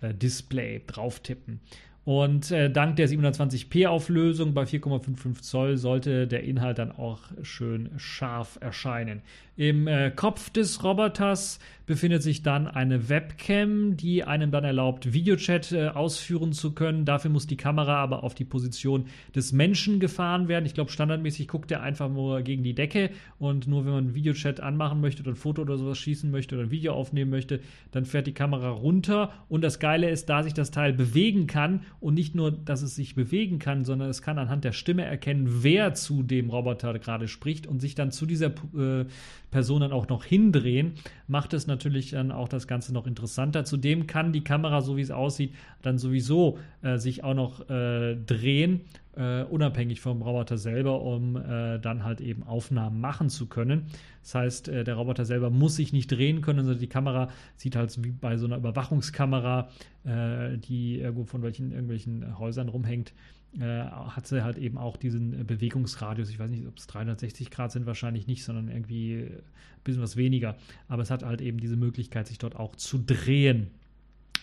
[0.00, 1.60] äh, Display drauf tippen.
[2.04, 8.58] Und äh, dank der 720p-Auflösung bei 4,55 Zoll sollte der Inhalt dann auch schön scharf
[8.60, 9.22] erscheinen.
[9.60, 15.72] Im äh, Kopf des Roboters befindet sich dann eine Webcam, die einem dann erlaubt, Videochat
[15.72, 17.04] äh, ausführen zu können.
[17.04, 20.64] Dafür muss die Kamera aber auf die Position des Menschen gefahren werden.
[20.64, 24.60] Ich glaube, standardmäßig guckt er einfach nur gegen die Decke und nur wenn man Videochat
[24.60, 28.06] anmachen möchte oder ein Foto oder sowas schießen möchte oder ein Video aufnehmen möchte, dann
[28.06, 29.32] fährt die Kamera runter.
[29.50, 32.94] Und das Geile ist, da sich das Teil bewegen kann und nicht nur, dass es
[32.94, 37.28] sich bewegen kann, sondern es kann anhand der Stimme erkennen, wer zu dem Roboter gerade
[37.28, 39.06] spricht und sich dann zu dieser äh,
[39.50, 40.94] Person dann auch noch hindrehen,
[41.26, 43.64] macht es natürlich dann auch das Ganze noch interessanter.
[43.64, 48.16] Zudem kann die Kamera, so wie es aussieht, dann sowieso äh, sich auch noch äh,
[48.16, 48.82] drehen,
[49.16, 53.86] äh, unabhängig vom Roboter selber, um äh, dann halt eben Aufnahmen machen zu können.
[54.22, 57.76] Das heißt, äh, der Roboter selber muss sich nicht drehen können, sondern die Kamera sieht
[57.76, 59.68] halt wie bei so einer Überwachungskamera,
[60.04, 63.12] äh, die irgendwo von welchen, irgendwelchen Häusern rumhängt,
[63.58, 66.30] hat sie halt eben auch diesen Bewegungsradius.
[66.30, 69.42] Ich weiß nicht, ob es 360 Grad sind, wahrscheinlich nicht, sondern irgendwie ein
[69.82, 70.56] bisschen was weniger.
[70.88, 73.70] Aber es hat halt eben diese Möglichkeit, sich dort auch zu drehen.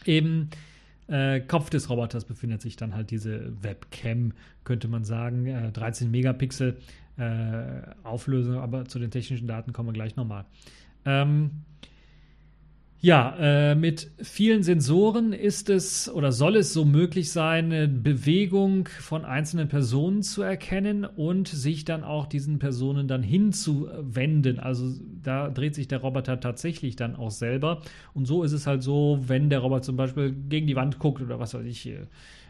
[0.03, 0.49] Im
[1.07, 4.33] äh, Kopf des Roboters befindet sich dann halt diese Webcam,
[4.65, 5.45] könnte man sagen.
[5.45, 6.77] Äh, 13 Megapixel
[7.17, 10.45] äh, Auflösung, aber zu den technischen Daten kommen wir gleich nochmal.
[11.05, 11.51] Ähm,
[13.07, 19.23] ja, äh, mit vielen Sensoren ist es oder soll es so möglich sein, Bewegung von
[19.23, 24.59] einzelnen Personen zu erkennen und sich dann auch diesen Personen dann hinzuwenden.
[24.59, 24.93] Also
[25.23, 27.81] da dreht sich der Roboter tatsächlich dann auch selber.
[28.13, 31.21] Und so ist es halt so, wenn der Roboter zum Beispiel gegen die Wand guckt
[31.21, 31.89] oder was weiß ich,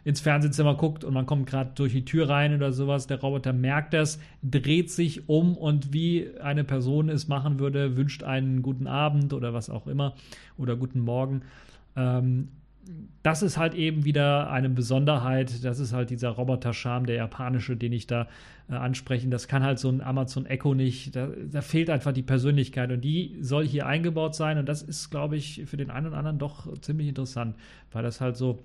[0.08, 3.52] ins Fernsehzimmer guckt und man kommt gerade durch die Tür rein oder sowas, der Roboter
[3.52, 8.88] merkt das, dreht sich um und wie eine Person es machen würde, wünscht einen guten
[8.88, 10.16] Abend oder was auch immer
[10.58, 11.42] oder guten Morgen.
[11.98, 12.48] Ähm,
[13.22, 15.66] das ist halt eben wieder eine Besonderheit.
[15.66, 18.30] Das ist halt dieser Roboter-Charme, der japanische, den ich da
[18.70, 19.28] äh, anspreche.
[19.28, 21.18] Das kann halt so ein Amazon Echo nicht.
[21.18, 24.58] Da, da, fehlt einfach die Persönlichkeit und die soll hier eingebaut sein.
[24.58, 27.58] Und das ist, glaube ich, für den einen oder anderen doch ziemlich interessant,
[27.92, 28.60] weil das halt so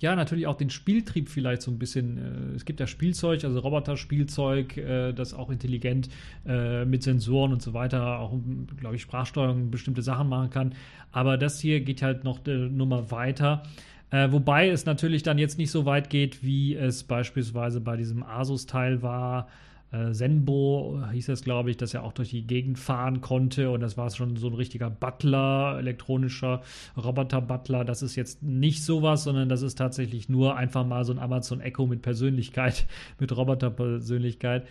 [0.00, 2.18] ja, natürlich auch den Spieltrieb vielleicht so ein bisschen.
[2.18, 6.08] Äh, es gibt ja Spielzeug, also Roboter-Spielzeug, äh, das auch intelligent
[6.46, 8.34] äh, mit Sensoren und so weiter, auch,
[8.78, 10.74] glaube ich, Sprachsteuerung bestimmte Sachen machen kann.
[11.12, 13.62] Aber das hier geht halt noch eine Nummer weiter.
[14.10, 18.22] Äh, wobei es natürlich dann jetzt nicht so weit geht, wie es beispielsweise bei diesem
[18.22, 19.48] Asus-Teil war
[19.92, 23.80] äh, Zenbo hieß das, glaube ich, dass er auch durch die Gegend fahren konnte und
[23.80, 26.62] das war schon so ein richtiger Butler, elektronischer
[26.96, 27.84] Roboter-Butler.
[27.84, 31.60] Das ist jetzt nicht sowas, sondern das ist tatsächlich nur einfach mal so ein Amazon
[31.60, 32.86] Echo mit Persönlichkeit,
[33.18, 34.66] mit Roboter-Persönlichkeit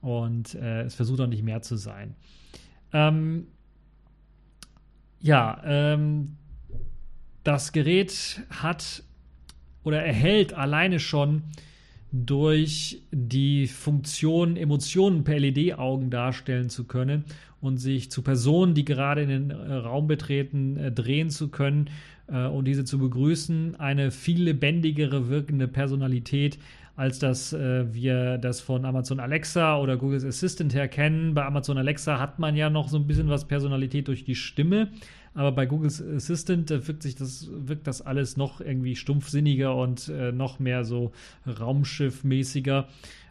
[0.00, 2.14] und äh, es versucht auch nicht mehr zu sein.
[2.92, 3.48] Ähm,
[5.20, 6.36] ja, ähm,
[7.44, 9.02] das Gerät hat
[9.82, 11.42] oder erhält alleine schon
[12.12, 17.24] durch die Funktion, Emotionen per LED-Augen darstellen zu können
[17.60, 21.90] und sich zu Personen, die gerade in den äh, Raum betreten, äh, drehen zu können
[22.26, 26.58] äh, und diese zu begrüßen, eine viel lebendigere wirkende Personalität,
[26.96, 31.32] als dass wir das von Amazon Alexa oder Google's Assistant her kennen.
[31.32, 34.90] Bei Amazon Alexa hat man ja noch so ein bisschen was Personalität durch die Stimme.
[35.34, 40.32] Aber bei Google's Assistant wirkt sich das, wirkt das alles noch irgendwie stumpfsinniger und äh,
[40.32, 41.12] noch mehr so
[41.46, 42.88] Raumschiff-mäßiger,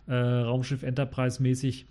[0.08, 1.86] äh, Raumschiff Enterprise-mäßig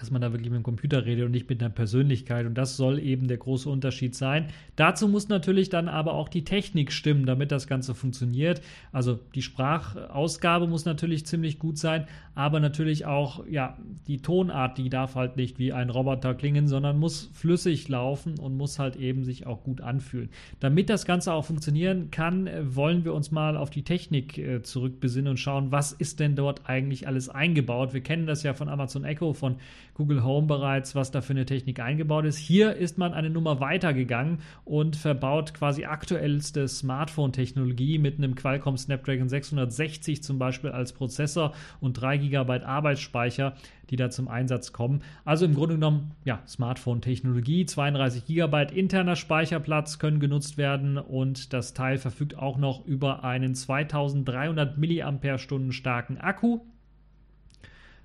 [0.00, 2.46] dass man da wirklich mit dem Computer redet und nicht mit einer Persönlichkeit.
[2.46, 4.46] Und das soll eben der große Unterschied sein.
[4.76, 8.60] Dazu muss natürlich dann aber auch die Technik stimmen, damit das Ganze funktioniert.
[8.92, 14.90] Also die Sprachausgabe muss natürlich ziemlich gut sein, aber natürlich auch, ja, die Tonart, die
[14.90, 19.24] darf halt nicht wie ein Roboter klingen, sondern muss flüssig laufen und muss halt eben
[19.24, 20.28] sich auch gut anfühlen.
[20.60, 25.30] Damit das Ganze auch funktionieren kann, wollen wir uns mal auf die Technik äh, zurückbesinnen
[25.30, 27.94] und schauen, was ist denn dort eigentlich alles eingebaut.
[27.94, 29.56] Wir kennen das ja von Amazon Echo, von
[29.94, 32.38] Google Home bereits, was da für eine Technik eingebaut ist.
[32.38, 38.76] Hier ist man eine Nummer weiter gegangen und verbaut quasi aktuellste Smartphone-Technologie mit einem Qualcomm
[38.76, 43.54] Snapdragon 660 zum Beispiel als Prozessor und 3 GB Arbeitsspeicher,
[43.90, 45.02] die da zum Einsatz kommen.
[45.24, 51.74] Also im Grunde genommen, ja, Smartphone-Technologie, 32 GB interner Speicherplatz können genutzt werden und das
[51.74, 56.60] Teil verfügt auch noch über einen 2300 mAh starken Akku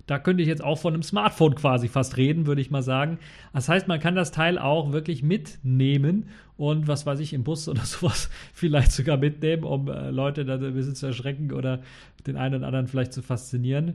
[0.06, 3.18] da könnte ich jetzt auch von einem Smartphone quasi fast reden, würde ich mal sagen.
[3.52, 7.68] Das heißt, man kann das Teil auch wirklich mitnehmen und was weiß ich, im Bus
[7.70, 11.80] oder sowas vielleicht sogar mitnehmen, um äh, Leute da ein bisschen zu erschrecken oder
[12.26, 13.94] den einen oder anderen vielleicht zu faszinieren.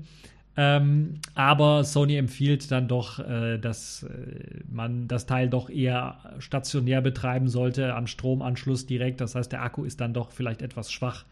[0.59, 7.01] Ähm, aber Sony empfiehlt dann doch, äh, dass äh, man das Teil doch eher stationär
[7.01, 9.21] betreiben sollte, am Stromanschluss direkt.
[9.21, 11.25] Das heißt, der Akku ist dann doch vielleicht etwas schwach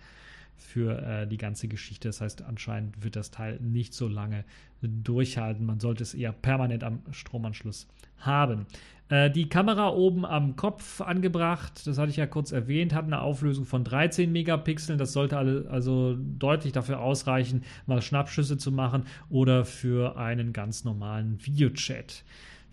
[0.58, 2.10] für äh, die ganze Geschichte.
[2.10, 4.46] Das heißt, anscheinend wird das Teil nicht so lange
[4.82, 5.66] durchhalten.
[5.66, 7.88] Man sollte es eher permanent am Stromanschluss
[8.18, 8.66] haben.
[9.10, 13.22] Äh, die Kamera oben am Kopf angebracht, das hatte ich ja kurz erwähnt, hat eine
[13.22, 14.98] Auflösung von 13 Megapixeln.
[14.98, 20.84] Das sollte alle, also deutlich dafür ausreichen, mal Schnappschüsse zu machen oder für einen ganz
[20.86, 22.24] normalen Videochat.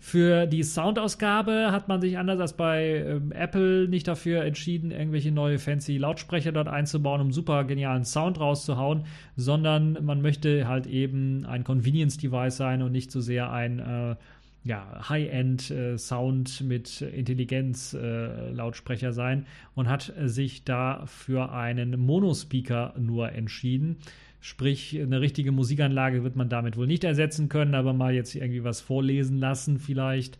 [0.05, 5.31] Für die Soundausgabe hat man sich anders als bei ähm, Apple nicht dafür entschieden, irgendwelche
[5.31, 9.05] neue fancy Lautsprecher dort einzubauen, um super genialen Sound rauszuhauen,
[9.37, 14.17] sondern man möchte halt eben ein Convenience-Device sein und nicht so sehr ein äh,
[14.65, 23.31] ja, High-End-Sound äh, mit Intelligenz-Lautsprecher äh, sein und hat sich da für einen Monospeaker nur
[23.31, 23.99] entschieden.
[24.45, 28.65] Sprich, eine richtige Musikanlage wird man damit wohl nicht ersetzen können, aber mal jetzt irgendwie
[28.65, 30.37] was vorlesen lassen vielleicht.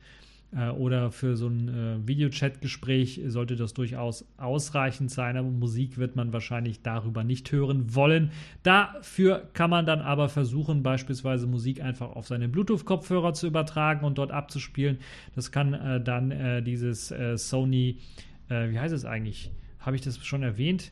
[0.55, 6.15] äh, oder für so ein äh, Videochat-Gespräch sollte das durchaus ausreichend sein, aber Musik wird
[6.15, 8.31] man wahrscheinlich darüber nicht hören wollen.
[8.61, 14.17] Dafür kann man dann aber versuchen, beispielsweise Musik einfach auf seine Bluetooth-Kopfhörer zu übertragen und
[14.17, 14.97] dort abzuspielen.
[15.35, 17.97] Das kann äh, dann äh, dieses Sony,
[18.49, 19.51] wie heißt es eigentlich?
[19.79, 20.91] Habe ich das schon erwähnt?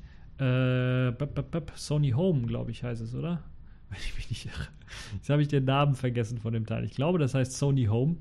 [1.76, 3.44] Sony Home, glaube ich, heißt es, oder?
[3.90, 4.68] Wenn ich mich nicht irre.
[5.14, 6.84] Jetzt habe ich den Namen vergessen von dem Teil.
[6.84, 8.18] Ich glaube, das heißt Sony Home.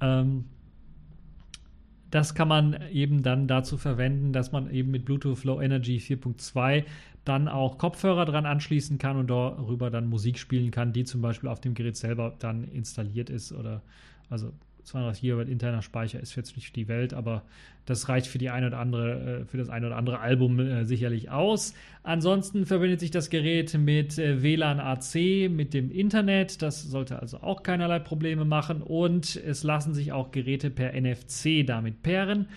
[0.00, 0.44] Ähm,
[2.10, 6.84] das kann man eben dann dazu verwenden, dass man eben mit Bluetooth Low Energy 4.2
[7.24, 11.48] dann auch Kopfhörer dran anschließen kann und darüber dann Musik spielen kann, die zum Beispiel
[11.48, 13.82] auf dem Gerät selber dann installiert ist oder
[14.28, 14.52] also
[14.84, 17.42] 200 GB interner Speicher ist jetzt nicht die Welt, aber
[17.86, 20.84] das reicht für die eine oder andere, äh, für das eine oder andere Album äh,
[20.84, 21.74] sicherlich aus.
[22.02, 26.62] Ansonsten verbindet sich das Gerät mit äh, WLAN AC, mit dem Internet.
[26.62, 28.82] Das sollte also auch keinerlei Probleme machen.
[28.82, 32.48] Und es lassen sich auch Geräte per NFC damit pairen.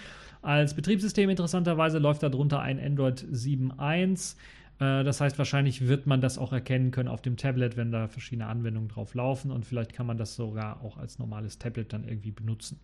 [0.42, 4.36] Als Betriebssystem interessanterweise läuft darunter ein Android 7.1.
[4.80, 8.08] Äh, das heißt, wahrscheinlich wird man das auch erkennen können auf dem Tablet, wenn da
[8.08, 12.04] verschiedene Anwendungen drauf laufen und vielleicht kann man das sogar auch als normales Tablet dann
[12.08, 12.80] irgendwie benutzen.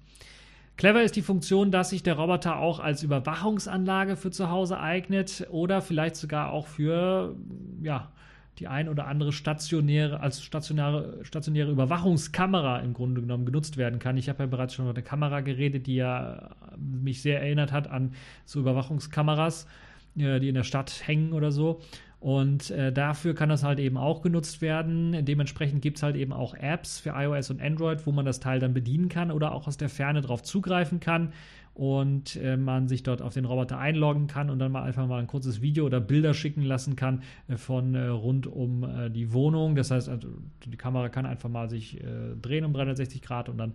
[0.78, 5.48] Clever ist die Funktion, dass sich der Roboter auch als Überwachungsanlage für zu Hause eignet
[5.52, 7.36] oder vielleicht sogar auch für
[7.84, 8.12] ja,
[8.58, 14.18] die ein oder andere stationäre, als stationäre, stationäre Überwachungskamera im Grunde genommen genutzt werden kann.
[14.18, 17.90] Ich habe ja bereits schon über eine Kamera geredet, die ja mich sehr erinnert hat
[17.90, 18.14] an
[18.46, 19.68] so Überwachungskameras
[20.18, 21.82] äh, die in der Stadt hängen oder so.
[22.20, 25.26] Und äh, dafür kann das halt eben auch genutzt werden.
[25.26, 28.60] Dementsprechend gibt es halt eben auch Apps für iOS und Android, wo man das Teil
[28.60, 31.34] dann bedienen kann oder auch aus der Ferne drauf zugreifen kann
[31.74, 35.20] und äh, man sich dort auf den Roboter einloggen kann und dann mal einfach mal
[35.20, 39.32] ein kurzes Video oder Bilder schicken lassen kann äh, von äh, rund um äh, die
[39.34, 39.76] Wohnung.
[39.76, 40.28] Das heißt, also,
[40.66, 42.00] die Kamera kann einfach mal sich
[42.42, 43.74] drehen um 360 Grad und dann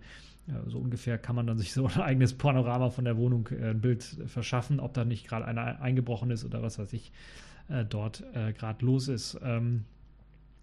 [0.67, 3.81] so ungefähr kann man dann sich so ein eigenes Panorama von der Wohnung, äh, ein
[3.81, 7.11] Bild verschaffen, ob da nicht gerade einer eingebrochen ist oder was weiß ich
[7.69, 9.39] äh, dort äh, gerade los ist.
[9.43, 9.83] Ähm,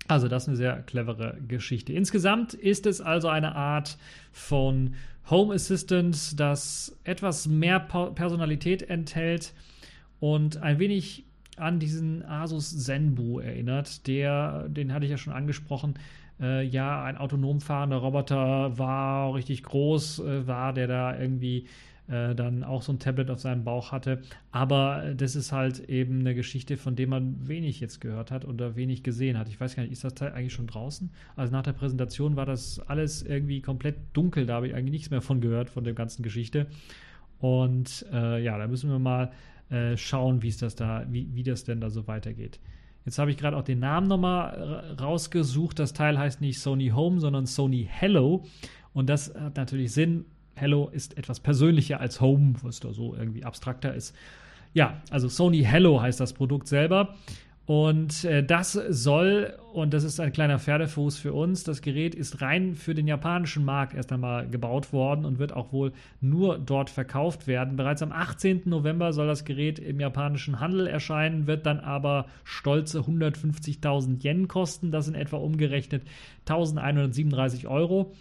[0.06, 1.92] also das ist eine sehr clevere Geschichte.
[1.92, 3.96] Insgesamt ist es also eine Art
[4.32, 4.94] von
[5.30, 9.54] Home Assistant, das etwas mehr Personalität enthält
[10.20, 11.24] und ein wenig
[11.56, 14.06] an diesen Asus Zenbu erinnert.
[14.06, 15.94] Der, den hatte ich ja schon angesprochen,
[16.40, 21.66] äh, ja, ein autonom fahrender Roboter war richtig groß, äh, war, der da irgendwie
[22.08, 24.20] äh, dann auch so ein Tablet auf seinem Bauch hatte.
[24.52, 28.76] Aber das ist halt eben eine Geschichte, von der man wenig jetzt gehört hat oder
[28.76, 29.48] wenig gesehen hat.
[29.48, 31.10] Ich weiß gar nicht, ist das Teil eigentlich schon draußen?
[31.36, 35.10] Also nach der Präsentation war das alles irgendwie komplett dunkel, da habe ich eigentlich nichts
[35.10, 36.66] mehr von gehört, von der ganzen Geschichte.
[37.38, 39.32] Und äh, ja, da müssen wir mal
[39.70, 42.60] äh, schauen, wie es das da, wie, wie das denn da so weitergeht.
[43.04, 45.78] Jetzt habe ich gerade auch den Namen nochmal rausgesucht.
[45.78, 48.44] Das Teil heißt nicht Sony Home, sondern Sony Hello.
[48.92, 50.24] Und das hat natürlich Sinn.
[50.54, 54.14] Hello ist etwas persönlicher als Home, was da so irgendwie abstrakter ist.
[54.72, 57.14] Ja, also Sony Hello heißt das Produkt selber.
[57.66, 62.42] Und äh, das soll, und das ist ein kleiner Pferdefuß für uns, das Gerät ist
[62.42, 66.90] rein für den japanischen Markt erst einmal gebaut worden und wird auch wohl nur dort
[66.90, 67.76] verkauft werden.
[67.76, 68.62] Bereits am 18.
[68.66, 74.90] November soll das Gerät im japanischen Handel erscheinen, wird dann aber stolze 150.000 Yen kosten.
[74.90, 76.02] Das sind etwa umgerechnet
[76.46, 78.12] 1137 Euro.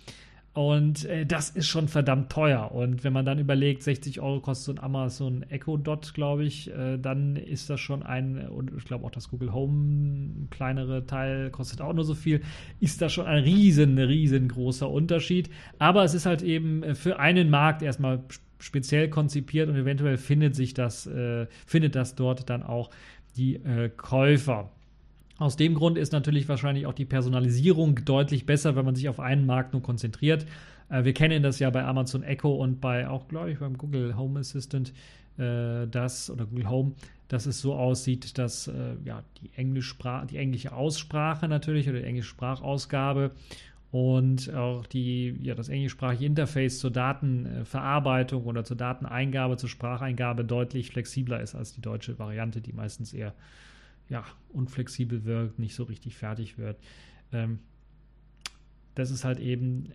[0.54, 2.72] Und äh, das ist schon verdammt teuer.
[2.72, 6.70] Und wenn man dann überlegt, 60 Euro kostet so ein Amazon Echo Dot, glaube ich,
[6.72, 11.50] äh, dann ist das schon ein, und ich glaube auch das Google Home kleinere Teil
[11.50, 12.42] kostet auch nur so viel,
[12.80, 15.50] ist das schon ein riesen, riesengroßer Unterschied.
[15.80, 18.24] Aber es ist halt eben äh, für einen Markt erstmal
[18.60, 22.92] speziell konzipiert und eventuell findet sich das, äh, findet das dort dann auch
[23.36, 24.70] die äh, Käufer.
[25.44, 29.20] Aus dem Grund ist natürlich wahrscheinlich auch die Personalisierung deutlich besser, wenn man sich auf
[29.20, 30.46] einen Markt nur konzentriert.
[30.88, 34.16] Äh, wir kennen das ja bei Amazon Echo und bei auch, glaube ich, beim Google
[34.16, 34.94] Home Assistant,
[35.38, 36.94] äh, das oder Google Home,
[37.28, 42.06] dass es so aussieht, dass äh, ja, die, Englischsprache, die englische Aussprache natürlich oder die
[42.06, 43.32] englische Sprachausgabe
[43.92, 50.92] und auch die, ja, das englischsprachige Interface zur Datenverarbeitung oder zur Dateneingabe, zur Spracheingabe deutlich
[50.92, 53.34] flexibler ist als die deutsche Variante, die meistens eher
[54.14, 56.80] ja, unflexibel wirkt, nicht so richtig fertig wird.
[57.32, 57.60] Ähm,
[58.94, 59.92] das ist halt eben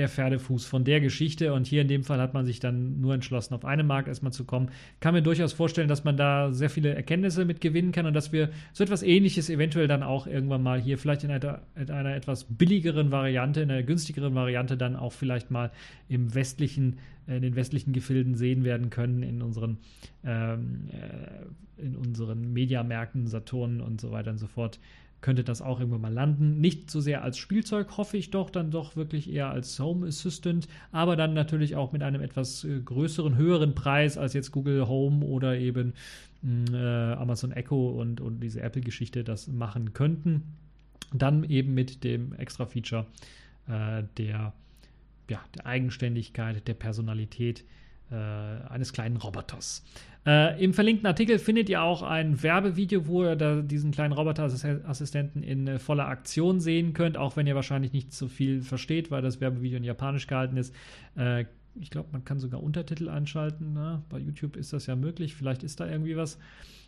[0.00, 1.52] der Pferdefuß von der Geschichte.
[1.52, 4.32] Und hier in dem Fall hat man sich dann nur entschlossen, auf einen Markt erstmal
[4.32, 4.70] zu kommen.
[4.98, 8.32] Kann mir durchaus vorstellen, dass man da sehr viele Erkenntnisse mit gewinnen kann und dass
[8.32, 12.16] wir so etwas Ähnliches eventuell dann auch irgendwann mal hier vielleicht in einer, in einer
[12.16, 15.70] etwas billigeren Variante, in einer günstigeren Variante dann auch vielleicht mal
[16.08, 16.98] im westlichen,
[17.28, 19.78] äh, in den westlichen Gefilden sehen werden können, in unseren,
[20.24, 24.80] ähm, äh, in unseren Mediamärkten, Saturn und so weiter und so fort
[25.20, 26.60] könnte das auch irgendwann mal landen.
[26.60, 30.66] Nicht so sehr als Spielzeug, hoffe ich doch, dann doch wirklich eher als Home Assistant,
[30.92, 35.24] aber dann natürlich auch mit einem etwas äh, größeren, höheren Preis als jetzt Google Home
[35.24, 35.94] oder eben
[36.42, 40.56] mm, äh, Amazon Echo und, und diese Apple-Geschichte das machen könnten.
[41.12, 43.06] Dann eben mit dem extra Feature
[43.68, 44.52] äh, der,
[45.28, 47.64] ja, der Eigenständigkeit, der Personalität
[48.10, 49.84] äh, eines kleinen Roboters.
[50.26, 55.42] Äh, Im verlinkten Artikel findet ihr auch ein Werbevideo, wo ihr da diesen kleinen Roboterassistenten
[55.42, 59.22] in äh, voller Aktion sehen könnt, auch wenn ihr wahrscheinlich nicht so viel versteht, weil
[59.22, 60.74] das Werbevideo in Japanisch gehalten ist.
[61.16, 61.46] Äh,
[61.80, 63.72] ich glaube, man kann sogar Untertitel einschalten.
[63.72, 64.02] Ne?
[64.08, 65.34] Bei YouTube ist das ja möglich.
[65.34, 66.38] Vielleicht ist da irgendwie was.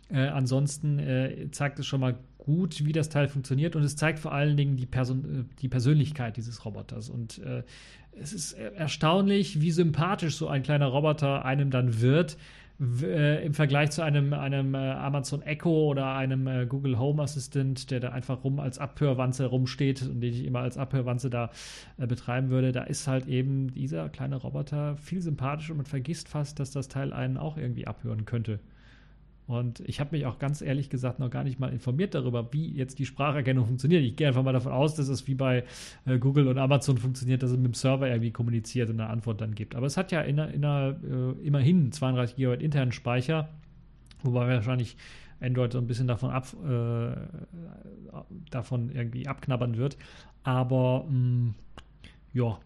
[0.09, 4.19] Äh, ansonsten äh, zeigt es schon mal gut, wie das Teil funktioniert und es zeigt
[4.19, 7.09] vor allen Dingen die, Person, äh, die Persönlichkeit dieses Roboters.
[7.09, 7.63] Und äh,
[8.11, 12.37] es ist erstaunlich, wie sympathisch so ein kleiner Roboter einem dann wird.
[12.79, 17.91] Äh, im Vergleich zu einem, einem äh, Amazon Echo oder einem äh, Google Home Assistant,
[17.91, 21.51] der da einfach rum als Abhörwanze rumsteht und den ich immer als Abhörwanze da
[21.97, 26.59] betreiben würde, da ist halt eben dieser kleine Roboter viel sympathischer und man vergisst fast,
[26.59, 28.59] dass das Teil einen auch irgendwie abhören könnte.
[29.45, 32.71] Und ich habe mich auch ganz ehrlich gesagt noch gar nicht mal informiert darüber, wie
[32.71, 34.03] jetzt die Spracherkennung funktioniert.
[34.03, 35.65] Ich gehe einfach mal davon aus, dass es wie bei
[36.05, 39.41] äh, Google und Amazon funktioniert, dass es mit dem Server irgendwie kommuniziert und eine Antwort
[39.41, 39.75] dann gibt.
[39.75, 40.89] Aber es hat ja in, in äh,
[41.43, 43.49] immerhin 32 GB internen Speicher,
[44.23, 44.95] wobei wahrscheinlich
[45.41, 47.15] Android so ein bisschen davon ab, äh,
[48.49, 49.97] davon irgendwie abknabbern wird.
[50.43, 51.55] Aber mh, mm,
[52.33, 52.59] ja,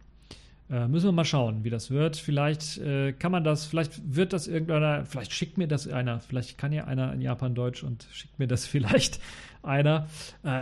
[0.70, 2.18] äh, müssen wir mal schauen, wie das wird.
[2.18, 6.58] Vielleicht äh, kann man das, vielleicht wird das irgendeiner, vielleicht schickt mir das einer, vielleicht
[6.58, 9.20] kann ja einer in Japan Deutsch und schickt mir das vielleicht
[9.64, 10.08] einer.
[10.44, 10.62] Äh,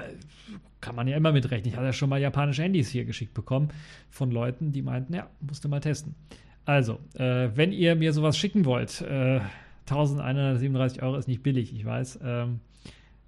[0.82, 1.70] kann man ja immer mitrechnen.
[1.70, 3.70] Ich hatte ja schon mal japanische Handys hier geschickt bekommen
[4.12, 6.14] von Leuten, die meinten, ja, musste mal testen.
[6.66, 11.86] Also, äh, wenn ihr mir sowas schicken wollt, 1137 äh, Euro ist nicht billig, ich
[11.86, 12.20] weiß.
[12.24, 12.60] Ähm,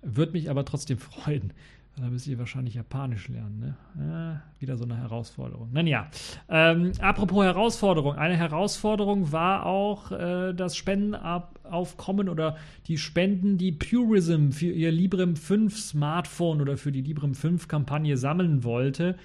[0.04, 1.54] würde mich aber trotzdem freuen.
[2.00, 3.60] Da müsst ihr wahrscheinlich Japanisch lernen.
[3.60, 3.76] Ne?
[4.00, 5.70] Ja, wieder so eine Herausforderung.
[5.74, 6.08] Nun ja.
[6.48, 8.16] Ähm, apropos Herausforderung.
[8.16, 15.36] Eine Herausforderung war auch äh, das Spendenaufkommen oder die Spenden, die Purism für ihr Librem
[15.36, 19.16] 5 Smartphone oder für die Librem 5 Kampagne sammeln wollte.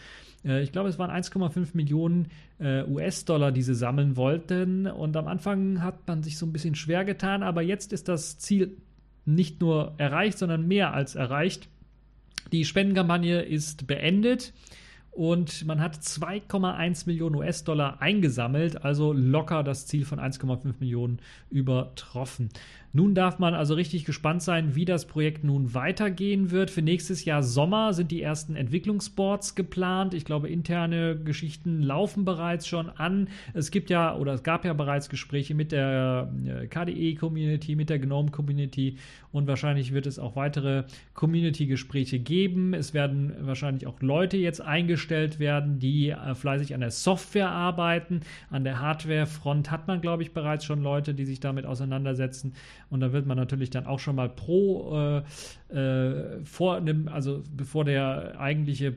[0.42, 4.86] Äh, ich glaube, es waren 1,5 Millionen äh, US-Dollar, die sie sammeln wollten.
[4.86, 8.38] Und am Anfang hat man sich so ein bisschen schwer getan, aber jetzt ist das
[8.38, 8.78] Ziel
[9.26, 11.68] nicht nur erreicht, sondern mehr als erreicht.
[12.52, 14.52] Die Spendenkampagne ist beendet
[15.12, 21.18] und man hat 2,1 Millionen US-Dollar eingesammelt, also locker das Ziel von 1,5 Millionen
[21.50, 22.48] übertroffen.
[22.94, 26.70] Nun darf man also richtig gespannt sein, wie das Projekt nun weitergehen wird.
[26.70, 30.12] Für nächstes Jahr Sommer sind die ersten Entwicklungsboards geplant.
[30.12, 33.28] Ich glaube, interne Geschichten laufen bereits schon an.
[33.54, 37.98] Es gibt ja oder es gab ja bereits Gespräche mit der äh, KDE-Community, mit der
[37.98, 38.98] GNOME-Community
[39.32, 40.84] und wahrscheinlich wird es auch weitere
[41.14, 42.74] Community-Gespräche geben.
[42.74, 44.60] Es werden wahrscheinlich auch Leute jetzt
[45.02, 48.20] eingestellt werden, die äh, fleißig an der Software arbeiten.
[48.50, 52.54] An der Hardware-Front hat man, glaube ich, bereits schon Leute, die sich damit auseinandersetzen.
[52.90, 55.22] Und da wird man natürlich dann auch schon mal pro
[55.72, 58.94] äh, vor einem, also bevor der eigentliche,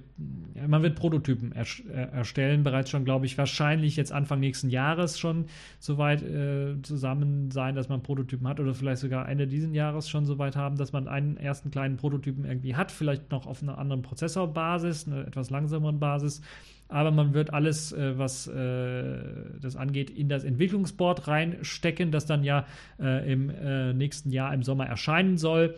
[0.54, 4.70] ja, man wird Prototypen er, äh, erstellen, bereits schon, glaube ich, wahrscheinlich jetzt Anfang nächsten
[4.70, 5.46] Jahres schon
[5.80, 10.26] soweit äh, zusammen sein, dass man Prototypen hat oder vielleicht sogar Ende dieses Jahres schon
[10.26, 14.02] soweit haben, dass man einen ersten kleinen Prototypen irgendwie hat, vielleicht noch auf einer anderen
[14.02, 16.42] Prozessorbasis, einer etwas langsameren Basis
[16.88, 19.18] aber man wird alles, äh, was äh,
[19.60, 22.66] das angeht, in das Entwicklungsboard reinstecken, das dann ja
[23.00, 25.76] äh, im äh, nächsten Jahr im Sommer erscheinen soll.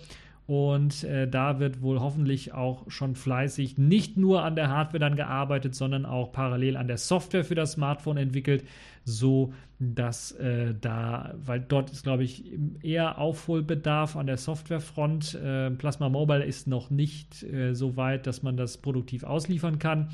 [0.48, 5.18] Und äh, da wird wohl hoffentlich auch schon fleißig nicht nur an der Hardware dann
[5.18, 8.64] gearbeitet, sondern auch parallel an der Software für das Smartphone entwickelt,
[9.04, 12.46] so dass äh, da, weil dort ist, glaube ich,
[12.82, 15.36] eher Aufholbedarf an der Softwarefront.
[15.36, 20.10] Äh, Plasma Mobile ist noch nicht äh, so weit, dass man das produktiv ausliefern kann.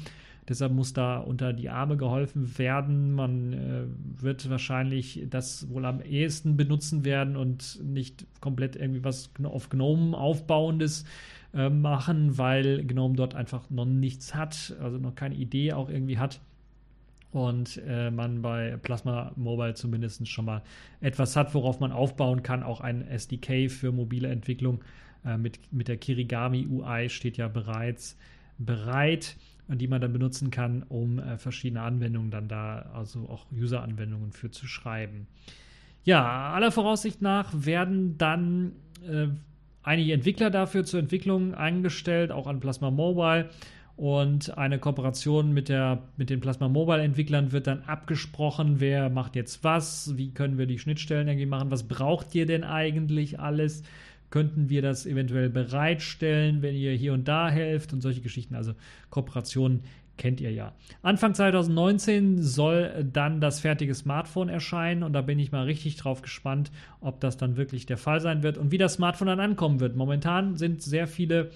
[0.49, 3.13] Deshalb muss da unter die Arme geholfen werden.
[3.13, 3.83] Man äh,
[4.21, 10.17] wird wahrscheinlich das wohl am ehesten benutzen werden und nicht komplett irgendwie was auf GNOME
[10.17, 11.05] aufbauendes
[11.53, 16.17] äh, machen, weil GNOME dort einfach noch nichts hat, also noch keine Idee auch irgendwie
[16.17, 16.41] hat.
[17.31, 20.61] Und äh, man bei Plasma Mobile zumindest schon mal
[21.01, 22.63] etwas hat, worauf man aufbauen kann.
[22.63, 24.83] Auch ein SDK für mobile Entwicklung
[25.25, 28.17] äh, mit, mit der Kirigami UI steht ja bereits
[28.59, 29.35] bereit
[29.67, 34.51] die man dann benutzen kann, um äh, verschiedene Anwendungen dann da, also auch User-Anwendungen für
[34.51, 35.27] zu schreiben.
[36.03, 38.73] Ja, aller Voraussicht nach werden dann
[39.07, 39.27] äh,
[39.83, 43.49] einige Entwickler dafür zur Entwicklung eingestellt, auch an Plasma Mobile.
[43.95, 49.35] Und eine Kooperation mit, der, mit den Plasma Mobile Entwicklern wird dann abgesprochen, wer macht
[49.35, 53.83] jetzt was, wie können wir die Schnittstellen irgendwie machen, was braucht ihr denn eigentlich alles?
[54.33, 58.55] Könnten wir das eventuell bereitstellen, wenn ihr hier und da helft und solche Geschichten.
[58.55, 58.73] Also
[59.11, 59.81] Kooperationen
[60.17, 60.73] kennt ihr ja.
[61.03, 66.23] Anfang 2019 soll dann das fertige Smartphone erscheinen und da bin ich mal richtig drauf
[66.23, 69.79] gespannt, ob das dann wirklich der Fall sein wird und wie das Smartphone dann ankommen
[69.79, 69.95] wird.
[69.95, 71.51] Momentan sind sehr viele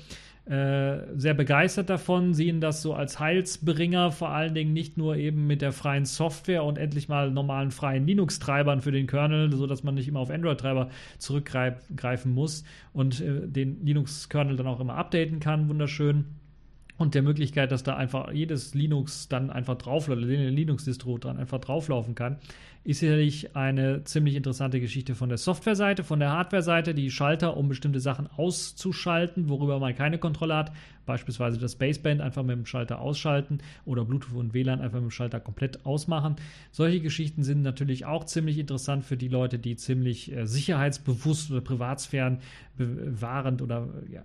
[0.50, 5.62] sehr begeistert davon, sehen das so als Heilsbringer, vor allen Dingen nicht nur eben mit
[5.62, 10.08] der freien Software und endlich mal normalen freien Linux-Treibern für den Kernel, sodass man nicht
[10.08, 16.26] immer auf Android-Treiber zurückgreifen muss und äh, den Linux-Kernel dann auch immer updaten kann, wunderschön
[16.98, 21.60] und der Möglichkeit, dass da einfach jedes Linux dann einfach drauf, oder Linux-Distro dann einfach
[21.60, 22.38] drauflaufen kann,
[22.84, 27.68] ist sicherlich eine ziemlich interessante Geschichte von der Software-Seite, von der Hardware-Seite, die Schalter, um
[27.68, 30.72] bestimmte Sachen auszuschalten, worüber man keine Kontrolle hat,
[31.06, 35.12] beispielsweise das Baseband einfach mit dem Schalter ausschalten oder Bluetooth und WLAN einfach mit dem
[35.12, 36.38] Schalter komplett ausmachen.
[36.72, 41.60] Solche Geschichten sind natürlich auch ziemlich interessant für die Leute, die ziemlich äh, sicherheitsbewusst oder
[41.60, 42.40] privatsphären
[42.78, 44.24] bewahrend oder ja,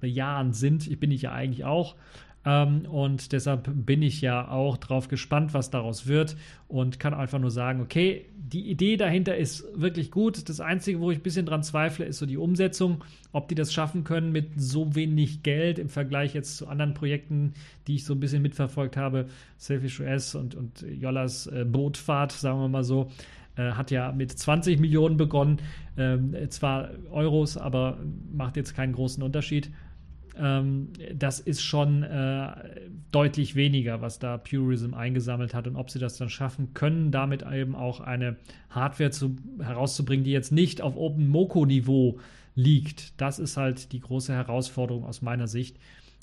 [0.00, 0.86] bejahend sind.
[0.86, 1.96] Ich bin ich ja eigentlich auch.
[2.44, 6.36] Ähm, und deshalb bin ich ja auch drauf gespannt, was daraus wird
[6.68, 10.48] und kann einfach nur sagen, okay, die Idee dahinter ist wirklich gut.
[10.48, 13.72] Das Einzige, wo ich ein bisschen dran zweifle, ist so die Umsetzung, ob die das
[13.72, 17.54] schaffen können mit so wenig Geld im Vergleich jetzt zu anderen Projekten,
[17.86, 19.26] die ich so ein bisschen mitverfolgt habe,
[19.58, 23.10] Selfish OS und, und Jollas äh, Bootfahrt, sagen wir mal so
[23.56, 25.58] äh, hat ja mit 20 Millionen begonnen.
[25.96, 27.98] Ähm, zwar Euros, aber
[28.32, 29.70] macht jetzt keinen großen Unterschied.
[30.38, 32.50] Ähm, das ist schon äh,
[33.10, 37.42] deutlich weniger, was da Purism eingesammelt hat und ob sie das dann schaffen können, damit
[37.42, 38.36] eben auch eine
[38.70, 42.18] Hardware zu, herauszubringen, die jetzt nicht auf Open Moco Niveau
[42.54, 43.20] liegt.
[43.20, 45.76] Das ist halt die große Herausforderung aus meiner Sicht.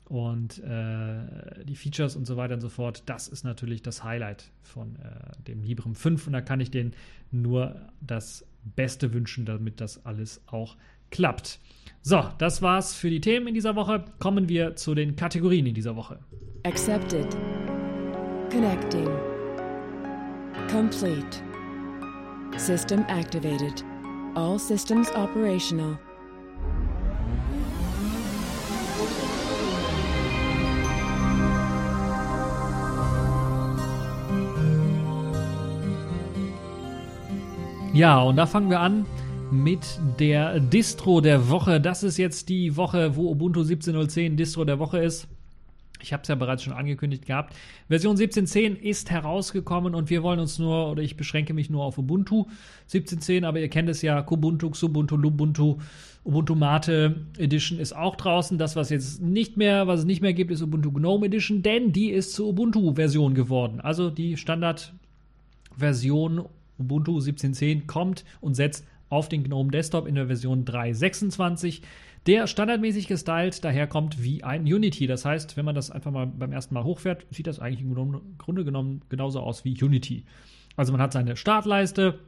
[0.07, 4.51] Und äh, die Features und so weiter und so fort, das ist natürlich das Highlight
[4.61, 6.27] von äh, dem Librem 5.
[6.27, 6.93] Und da kann ich denen
[7.31, 8.45] nur das
[8.75, 10.75] Beste wünschen, damit das alles auch
[11.11, 11.59] klappt.
[12.01, 14.05] So, das war's für die Themen in dieser Woche.
[14.19, 16.19] Kommen wir zu den Kategorien in dieser Woche.
[16.63, 17.35] Accepted.
[18.51, 19.09] Connecting.
[20.69, 21.41] Complete.
[22.57, 23.83] System activated.
[24.35, 25.97] All systems operational.
[37.93, 39.05] Ja, und da fangen wir an
[39.51, 41.79] mit der Distro der Woche.
[41.79, 45.27] Das ist jetzt die Woche, wo Ubuntu 17.010 Distro der Woche ist.
[46.01, 47.55] Ich habe es ja bereits schon angekündigt gehabt.
[47.87, 51.97] Version 17.10 ist herausgekommen und wir wollen uns nur, oder ich beschränke mich nur auf
[51.97, 52.45] Ubuntu
[52.89, 55.77] 17.10, aber ihr kennt es ja, Kubuntu, Xubuntu, Lubuntu,
[56.23, 58.57] Ubuntu Mate Edition ist auch draußen.
[58.57, 61.91] Das, was jetzt nicht mehr, was es nicht mehr gibt, ist Ubuntu Gnome Edition, denn
[61.91, 63.79] die ist zur Ubuntu-Version geworden.
[63.79, 66.45] Also die Standardversion
[66.77, 71.81] Ubuntu 17.10 kommt und setzt auf den GNOME Desktop in der Version 3.26,
[72.27, 75.07] der standardmäßig gestylt daherkommt wie ein Unity.
[75.07, 77.93] Das heißt, wenn man das einfach mal beim ersten Mal hochfährt, sieht das eigentlich im
[78.37, 80.25] Grunde genommen genauso aus wie Unity.
[80.75, 82.19] Also man hat seine Startleiste,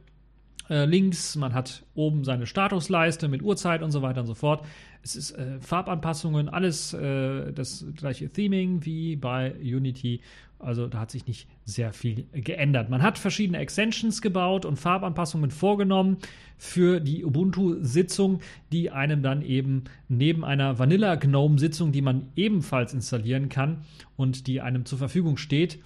[0.70, 4.64] äh, links, man hat oben seine Statusleiste mit Uhrzeit und so weiter und so fort.
[5.02, 10.20] Es ist äh, Farbanpassungen, alles äh, das gleiche Theming wie bei Unity.
[10.58, 12.90] Also da hat sich nicht sehr viel geändert.
[12.90, 16.16] Man hat verschiedene Extensions gebaut und Farbanpassungen vorgenommen
[16.56, 18.40] für die Ubuntu-Sitzung,
[18.72, 23.82] die einem dann eben neben einer Vanilla GNOME-Sitzung, die man ebenfalls installieren kann
[24.16, 25.78] und die einem zur Verfügung steht,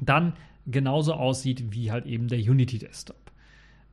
[0.00, 0.34] dann
[0.66, 3.16] genauso aussieht wie halt eben der Unity Desktop.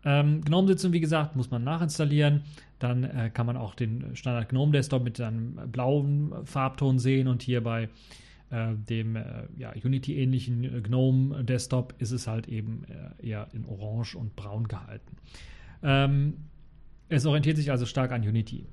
[0.05, 2.43] Ähm, GNOME-Sitzung, wie gesagt, muss man nachinstallieren.
[2.77, 7.41] Dann äh, kann man auch den Standard GNOME Desktop mit einem blauen Farbton sehen und
[7.41, 7.89] hier bei
[8.49, 9.23] äh, dem äh,
[9.57, 14.69] ja, Unity-ähnlichen äh, GNOME Desktop ist es halt eben äh, eher in Orange und Braun
[14.69, 15.17] gehalten.
[15.83, 16.35] Ähm,
[17.09, 18.65] es orientiert sich also stark an Unity.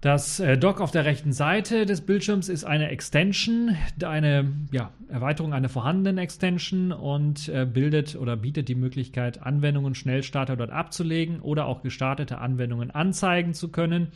[0.00, 5.68] Das Dock auf der rechten Seite des Bildschirms ist eine Extension, eine ja, Erweiterung einer
[5.68, 12.38] vorhandenen Extension und bildet oder bietet die Möglichkeit, Anwendungen Schnellstarter dort abzulegen oder auch gestartete
[12.38, 14.12] Anwendungen anzeigen zu können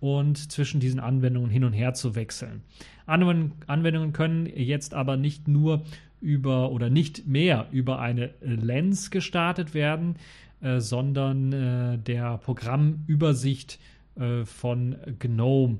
[0.00, 2.62] und zwischen diesen Anwendungen hin und her zu wechseln.
[3.06, 5.84] Anwendungen können jetzt aber nicht nur
[6.20, 10.16] über oder nicht mehr über eine Lens gestartet werden,
[10.60, 13.78] äh, sondern äh, der Programmübersicht
[14.16, 15.78] äh, von GNOME,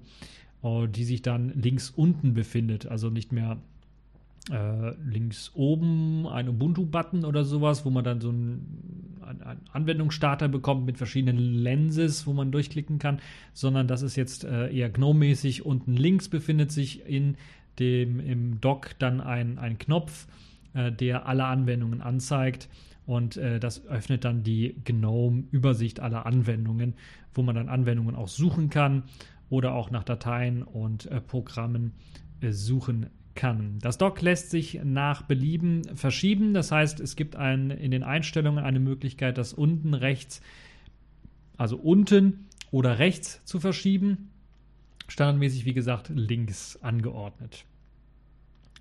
[0.62, 3.59] äh, die sich dann links unten befindet, also nicht mehr
[4.51, 10.86] äh, links oben ein Ubuntu-Button oder sowas, wo man dann so einen, einen, Anwendungsstarter bekommt
[10.86, 13.18] mit verschiedenen Lenses, wo man durchklicken kann,
[13.53, 15.64] sondern das ist jetzt äh, eher GNOME-mäßig.
[15.64, 17.36] Unten links befindet sich in
[17.78, 20.28] dem, im Dock dann ein, ein Knopf,
[20.74, 22.68] äh, der alle Anwendungen anzeigt
[23.07, 26.94] Und äh, das öffnet dann die GNOME-Übersicht aller Anwendungen,
[27.34, 29.05] wo man dann Anwendungen auch suchen kann
[29.49, 31.92] oder auch nach Dateien und äh, Programmen
[32.40, 33.07] äh, suchen
[33.37, 33.78] kann.
[33.80, 36.55] Das Dock lässt sich nach Belieben verschieben.
[36.55, 40.41] Das heißt, es gibt ein, in den Einstellungen eine Möglichkeit, das unten rechts,
[41.57, 44.30] also unten oder rechts zu verschieben.
[45.09, 47.64] Standardmäßig, wie gesagt, links angeordnet.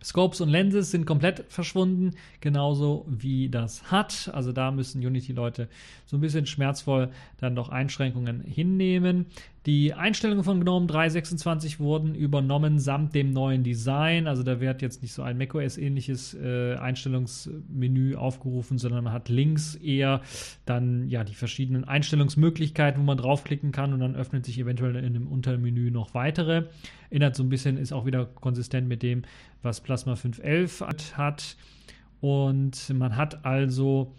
[0.03, 4.29] Scopes und Lenses sind komplett verschwunden, genauso wie das HUD.
[4.33, 5.67] Also da müssen Unity-Leute
[6.05, 9.25] so ein bisschen schmerzvoll dann doch Einschränkungen hinnehmen.
[9.65, 14.27] Die Einstellungen von GNOME 3.26 wurden übernommen samt dem neuen Design.
[14.27, 19.73] Also da wird jetzt nicht so ein macOS-ähnliches äh, Einstellungsmenü aufgerufen, sondern man hat links
[19.73, 20.21] eher
[20.67, 25.15] dann ja die verschiedenen Einstellungsmöglichkeiten, wo man draufklicken kann und dann öffnet sich eventuell in
[25.15, 26.65] dem Untermenü noch weitere.
[27.09, 29.23] Erinnert so ein bisschen, ist auch wieder konsistent mit dem,
[29.63, 31.57] was Plasma 5.11 hat.
[32.21, 34.13] Und man hat also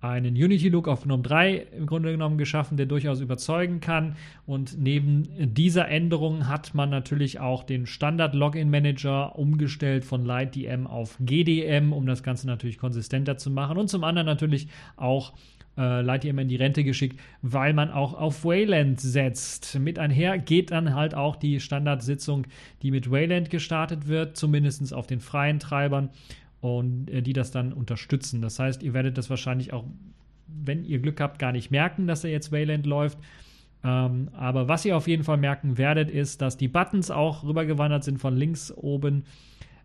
[0.00, 4.16] einen Unity-Look auf GNOME 3 im Grunde genommen geschaffen, der durchaus überzeugen kann.
[4.46, 11.92] Und neben dieser Änderung hat man natürlich auch den Standard-Login-Manager umgestellt von LightDM auf GDM,
[11.92, 13.76] um das Ganze natürlich konsistenter zu machen.
[13.76, 15.34] Und zum anderen natürlich auch
[15.76, 19.78] äh, LightDM in die Rente geschickt, weil man auch auf Wayland setzt.
[19.78, 22.46] Mit einher geht dann halt auch die Standardsitzung,
[22.82, 26.10] die mit Wayland gestartet wird, zumindest auf den freien Treibern
[26.60, 28.42] und äh, die das dann unterstützen.
[28.42, 29.84] Das heißt, ihr werdet das wahrscheinlich auch,
[30.46, 33.18] wenn ihr Glück habt, gar nicht merken, dass er jetzt Wayland läuft.
[33.82, 38.04] Ähm, aber was ihr auf jeden Fall merken werdet, ist, dass die Buttons auch rübergewandert
[38.04, 39.24] sind von links oben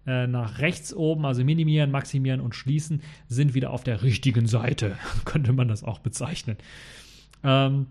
[0.05, 4.97] äh, nach rechts oben, also minimieren, maximieren und schließen, sind wieder auf der richtigen Seite,
[5.25, 6.57] könnte man das auch bezeichnen.
[7.43, 7.87] Ähm,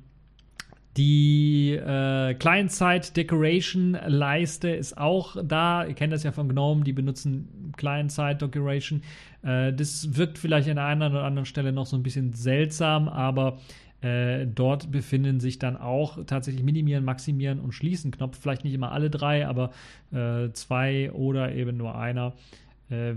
[0.96, 5.84] die äh, Client-Side-Decoration-Leiste ist auch da.
[5.84, 9.02] Ihr kennt das ja von GNOME, die benutzen Client-Side-Decoration.
[9.42, 13.58] Äh, das wirkt vielleicht an einer oder anderen Stelle noch so ein bisschen seltsam, aber
[14.02, 18.38] äh, dort befinden sich dann auch tatsächlich Minimieren, Maximieren und Schließen Knopf.
[18.40, 19.72] Vielleicht nicht immer alle drei, aber
[20.12, 22.34] äh, zwei oder eben nur einer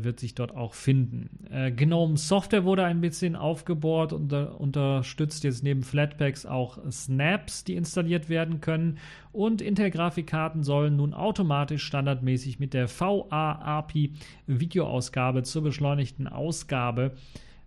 [0.04, 1.46] wird sich dort auch finden.
[1.52, 7.64] Äh, GNOME Software wurde ein bisschen aufgebohrt und unter, unterstützt jetzt neben Flatpaks auch Snaps,
[7.64, 8.98] die installiert werden können.
[9.34, 14.14] Und Intel-Grafikkarten sollen nun automatisch standardmäßig mit der VA-API
[14.48, 17.12] Videoausgabe zur beschleunigten Ausgabe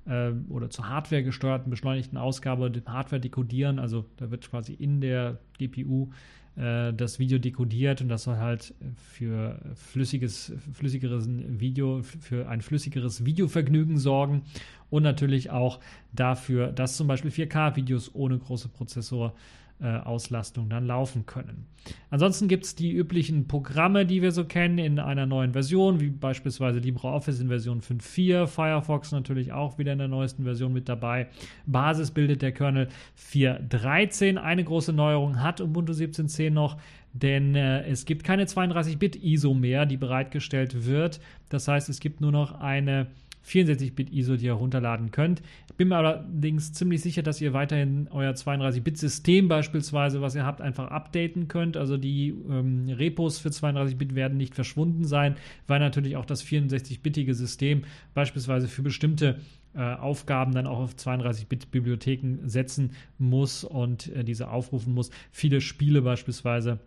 [0.06, 3.78] äh, oder zur Hardware gesteuerten beschleunigten Ausgabe Hardware dekodieren.
[3.78, 6.14] Also da wird quasi in der GPU äh,
[6.56, 13.96] das Video dekodiert und das soll halt für flüssiges, flüssigeres Video, für ein flüssigeres Videovergnügen
[13.98, 14.42] sorgen
[14.90, 15.80] und natürlich auch
[16.12, 19.34] dafür, dass zum Beispiel 4K-Videos ohne große Prozessor
[19.82, 21.66] äh, Auslastung dann laufen können.
[22.10, 26.10] Ansonsten gibt es die üblichen Programme, die wir so kennen, in einer neuen Version, wie
[26.10, 31.28] beispielsweise LibreOffice in Version 5.4, Firefox natürlich auch wieder in der neuesten Version mit dabei.
[31.66, 32.88] Basis bildet der Kernel
[33.32, 34.36] 4.13.
[34.36, 36.76] Eine große Neuerung hat Ubuntu 17.10 noch,
[37.14, 41.20] denn äh, es gibt keine 32-Bit-ISO mehr, die bereitgestellt wird.
[41.48, 43.06] Das heißt, es gibt nur noch eine
[43.46, 45.42] 64-Bit-ISO, die ihr herunterladen könnt.
[45.76, 50.90] Bin mir allerdings ziemlich sicher, dass ihr weiterhin euer 32-Bit-System beispielsweise, was ihr habt, einfach
[50.90, 51.76] updaten könnt.
[51.76, 55.36] Also die ähm, Repos für 32-Bit werden nicht verschwunden sein,
[55.66, 57.84] weil natürlich auch das 64-bitige System
[58.14, 59.40] beispielsweise für bestimmte
[59.74, 65.10] äh, Aufgaben dann auch auf 32-Bit-Bibliotheken setzen muss und äh, diese aufrufen muss.
[65.30, 66.80] Viele Spiele beispielsweise,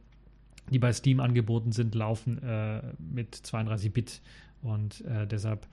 [0.69, 4.21] die bei Steam angeboten sind, laufen äh, mit 32-Bit
[4.61, 5.67] und äh, deshalb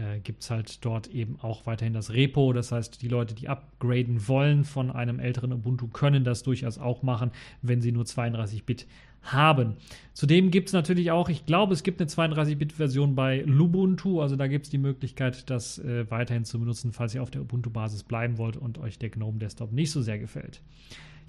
[0.00, 2.52] äh, gibt es halt dort eben auch weiterhin das Repo.
[2.52, 7.02] Das heißt, die Leute, die upgraden wollen von einem älteren Ubuntu, können das durchaus auch
[7.02, 7.30] machen,
[7.60, 8.86] wenn sie nur 32-Bit
[9.22, 9.76] haben.
[10.14, 14.46] Zudem gibt es natürlich auch, ich glaube, es gibt eine 32-Bit-Version bei Lubuntu, also da
[14.46, 18.38] gibt es die Möglichkeit, das äh, weiterhin zu benutzen, falls ihr auf der Ubuntu-Basis bleiben
[18.38, 20.62] wollt und euch der GNOME Desktop nicht so sehr gefällt.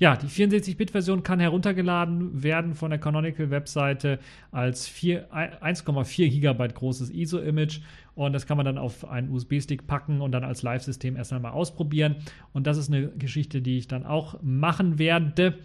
[0.01, 4.17] Ja, die 64-Bit-Version kann heruntergeladen werden von der Canonical-Webseite
[4.49, 7.82] als 1,4 GB großes ISO-Image
[8.16, 11.51] und das kann man dann auf einen USB-Stick packen und dann als Live-System erst einmal
[11.51, 12.16] ausprobieren.
[12.53, 15.55] Und das ist eine Geschichte, die ich dann auch machen werde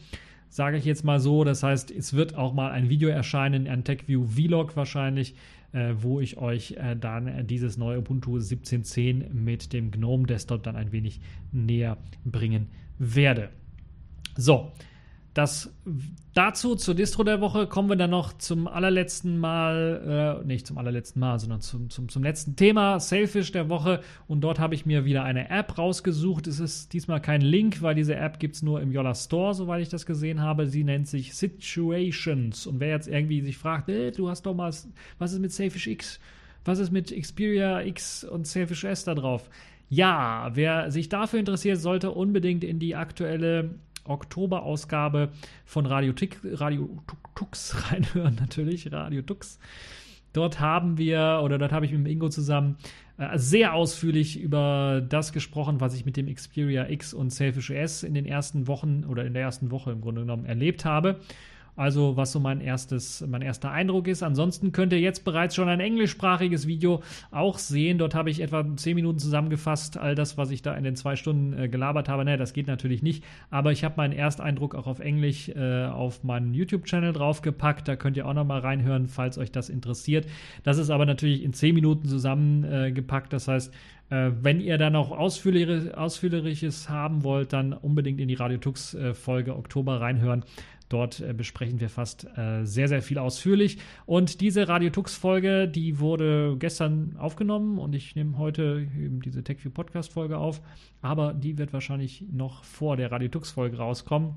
[0.49, 1.45] sage ich jetzt mal so.
[1.45, 5.35] Das heißt, es wird auch mal ein Video erscheinen, ein TechView Vlog wahrscheinlich,
[5.73, 10.77] äh, wo ich euch äh, dann dieses neue Ubuntu 17.10 mit dem GNOME Desktop dann
[10.77, 11.21] ein wenig
[11.53, 12.69] näher bringen
[12.99, 13.51] werde.
[14.37, 14.73] So,
[15.37, 15.71] das
[16.33, 20.79] dazu zur Distro der Woche kommen wir dann noch zum allerletzten Mal, äh, nicht zum
[20.79, 24.01] allerletzten Mal, sondern zum, zum, zum letzten Thema, Sailfish der Woche.
[24.29, 26.47] Und dort habe ich mir wieder eine App rausgesucht.
[26.47, 29.83] Es ist diesmal kein Link, weil diese App gibt es nur im Yola Store, soweit
[29.83, 30.67] ich das gesehen habe.
[30.67, 32.67] Sie nennt sich Situations.
[32.67, 34.73] Und wer jetzt irgendwie sich fragt, äh, du hast doch mal,
[35.19, 36.19] was ist mit Sailfish X?
[36.65, 39.51] Was ist mit Xperia X und Sailfish S da drauf?
[39.91, 43.75] Ja, wer sich dafür interessiert, sollte unbedingt in die aktuelle
[44.09, 45.31] Oktoberausgabe
[45.65, 47.03] von Radio, Tick, Radio
[47.35, 49.59] Tux reinhören, natürlich, Radio Tux.
[50.33, 52.77] Dort haben wir, oder dort habe ich mit Ingo zusammen
[53.17, 58.03] äh, sehr ausführlich über das gesprochen, was ich mit dem Xperia X und Selfish OS
[58.03, 61.21] in den ersten Wochen oder in der ersten Woche im Grunde genommen erlebt habe.
[61.77, 64.23] Also was so mein erstes, mein erster Eindruck ist.
[64.23, 67.99] Ansonsten könnt ihr jetzt bereits schon ein englischsprachiges Video auch sehen.
[67.99, 71.17] Dort habe ich etwa 10 Minuten zusammengefasst, all das, was ich da in den zwei
[71.17, 72.25] Stunden äh, gelabert habe.
[72.25, 73.23] Naja, das geht natürlich nicht.
[73.51, 77.87] Aber ich habe meinen Ersteindruck auch auf Englisch äh, auf meinen YouTube-Channel draufgepackt.
[77.87, 80.27] Da könnt ihr auch nochmal reinhören, falls euch das interessiert.
[80.63, 83.29] Das ist aber natürlich in 10 Minuten zusammengepackt.
[83.29, 83.75] Äh, das heißt,
[84.09, 89.15] äh, wenn ihr da noch ausführliches haben wollt, dann unbedingt in die Radio Tux äh,
[89.15, 90.45] Folge Oktober reinhören.
[90.89, 93.79] Dort äh, besprechen wir fast äh, sehr, sehr viel ausführlich.
[94.07, 99.71] Und diese Radio Tux-Folge, die wurde gestern aufgenommen und ich nehme heute eben diese TechView
[99.71, 100.61] Podcast-Folge auf.
[101.03, 104.37] Aber die wird wahrscheinlich noch vor der Radio Tux-Folge rauskommen.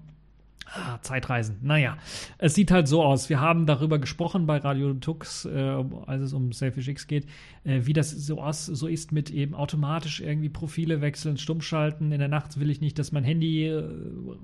[0.72, 1.57] Ah, Zeitreisen.
[1.63, 1.97] Naja,
[2.38, 3.30] es sieht halt so aus.
[3.30, 7.26] Wir haben darüber gesprochen bei Radio Tux, äh, als es um Selfish X geht,
[7.63, 12.11] äh, wie das so, aus, so ist mit eben automatisch irgendwie Profile wechseln, stummschalten.
[12.11, 13.84] In der Nacht will ich nicht, dass mein Handy äh,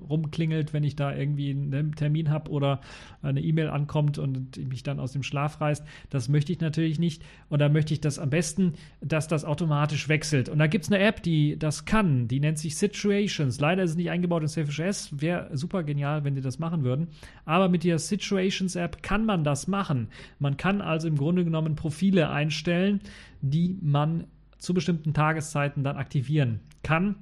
[0.08, 2.80] rumklingelt, wenn ich da irgendwie einen Termin habe oder
[3.22, 5.84] eine E-Mail ankommt und mich dann aus dem Schlaf reißt.
[6.10, 7.22] Das möchte ich natürlich nicht.
[7.48, 10.48] Und da möchte ich das am besten, dass das automatisch wechselt.
[10.48, 12.26] Und da gibt es eine App, die das kann.
[12.26, 13.60] Die nennt sich Situations.
[13.60, 15.20] Leider ist es nicht eingebaut in Selfish S.
[15.20, 17.08] Wäre super genial genial, wenn die das machen würden.
[17.44, 20.08] Aber mit der Situations App kann man das machen.
[20.38, 23.00] Man kann also im Grunde genommen Profile einstellen,
[23.40, 24.24] die man
[24.58, 27.16] zu bestimmten Tageszeiten dann aktivieren kann.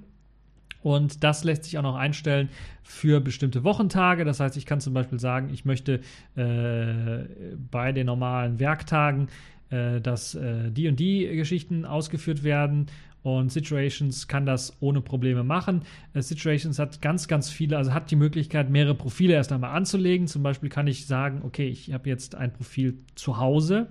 [0.82, 2.50] Und das lässt sich auch noch einstellen
[2.82, 4.24] für bestimmte Wochentage.
[4.24, 6.00] Das heißt, ich kann zum Beispiel sagen, ich möchte
[6.36, 9.28] äh, bei den normalen Werktagen,
[9.70, 12.86] äh, dass äh, die und die Geschichten ausgeführt werden
[13.24, 15.82] und Situations kann das ohne Probleme machen.
[16.12, 20.26] Äh, Situations hat ganz, ganz viele, also hat die Möglichkeit, mehrere Profile erst einmal anzulegen.
[20.26, 23.86] Zum Beispiel kann ich sagen, okay, ich habe jetzt ein Profil zu Hause.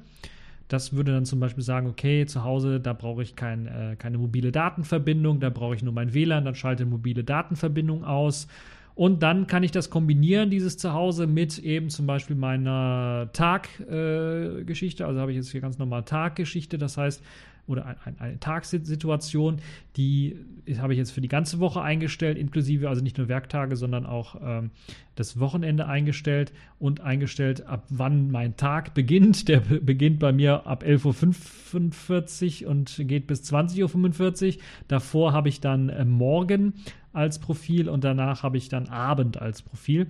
[0.68, 4.20] Das würde dann zum Beispiel sagen, okay, zu Hause, da brauche ich kein, äh, keine
[4.20, 8.48] mobile Datenverbindung, da brauche ich nur mein WLAN, dann schalte mobile Datenverbindung aus.
[8.94, 15.04] Und dann kann ich das kombinieren, dieses Zuhause, mit eben zum Beispiel meiner Taggeschichte.
[15.04, 16.78] Äh, also habe ich jetzt hier ganz normal Taggeschichte.
[16.78, 17.24] Das heißt,
[17.68, 19.58] oder ein, ein, eine Tagssituation,
[19.96, 20.38] die
[20.80, 24.36] habe ich jetzt für die ganze Woche eingestellt, inklusive also nicht nur Werktage, sondern auch
[24.42, 24.72] ähm,
[25.16, 29.48] das Wochenende eingestellt und eingestellt, ab wann mein Tag beginnt.
[29.48, 34.62] Der beginnt bei mir ab 11.45 Uhr und geht bis 20.45 Uhr.
[34.88, 36.74] Davor habe ich dann äh, Morgen
[37.14, 40.08] als Profil und danach habe ich dann Abend als Profil.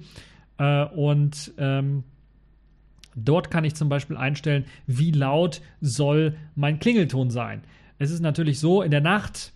[0.57, 2.03] Äh, und ähm,
[3.15, 7.61] Dort kann ich zum Beispiel einstellen, wie laut soll mein Klingelton sein.
[7.99, 9.53] Es ist natürlich so, in der Nacht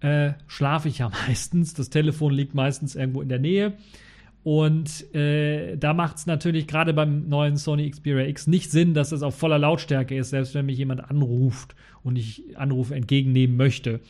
[0.00, 1.74] äh, schlafe ich ja meistens.
[1.74, 3.74] Das Telefon liegt meistens irgendwo in der Nähe.
[4.42, 9.12] Und äh, da macht es natürlich gerade beim neuen Sony Xperia X nicht Sinn, dass
[9.12, 14.00] es auf voller Lautstärke ist, selbst wenn mich jemand anruft und ich Anrufe entgegennehmen möchte.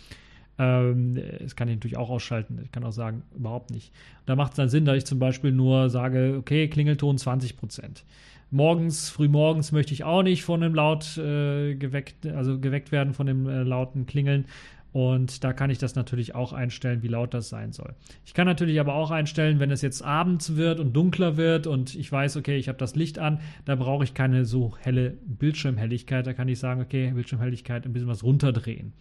[0.56, 2.60] Ähm, das kann ich natürlich auch ausschalten.
[2.62, 3.92] Ich kann auch sagen, überhaupt nicht.
[4.26, 8.04] Da macht es dann Sinn, dass ich zum Beispiel nur sage, okay, Klingelton 20 Prozent.
[8.50, 13.26] Morgens, frühmorgens möchte ich auch nicht von dem Laut äh, geweckt, also geweckt werden von
[13.26, 14.46] dem äh, lauten Klingeln.
[14.92, 17.94] Und da kann ich das natürlich auch einstellen, wie laut das sein soll.
[18.26, 21.94] Ich kann natürlich aber auch einstellen, wenn es jetzt abends wird und dunkler wird und
[21.94, 26.26] ich weiß, okay, ich habe das Licht an, da brauche ich keine so helle Bildschirmhelligkeit.
[26.26, 28.92] Da kann ich sagen, okay, Bildschirmhelligkeit ein bisschen was runterdrehen.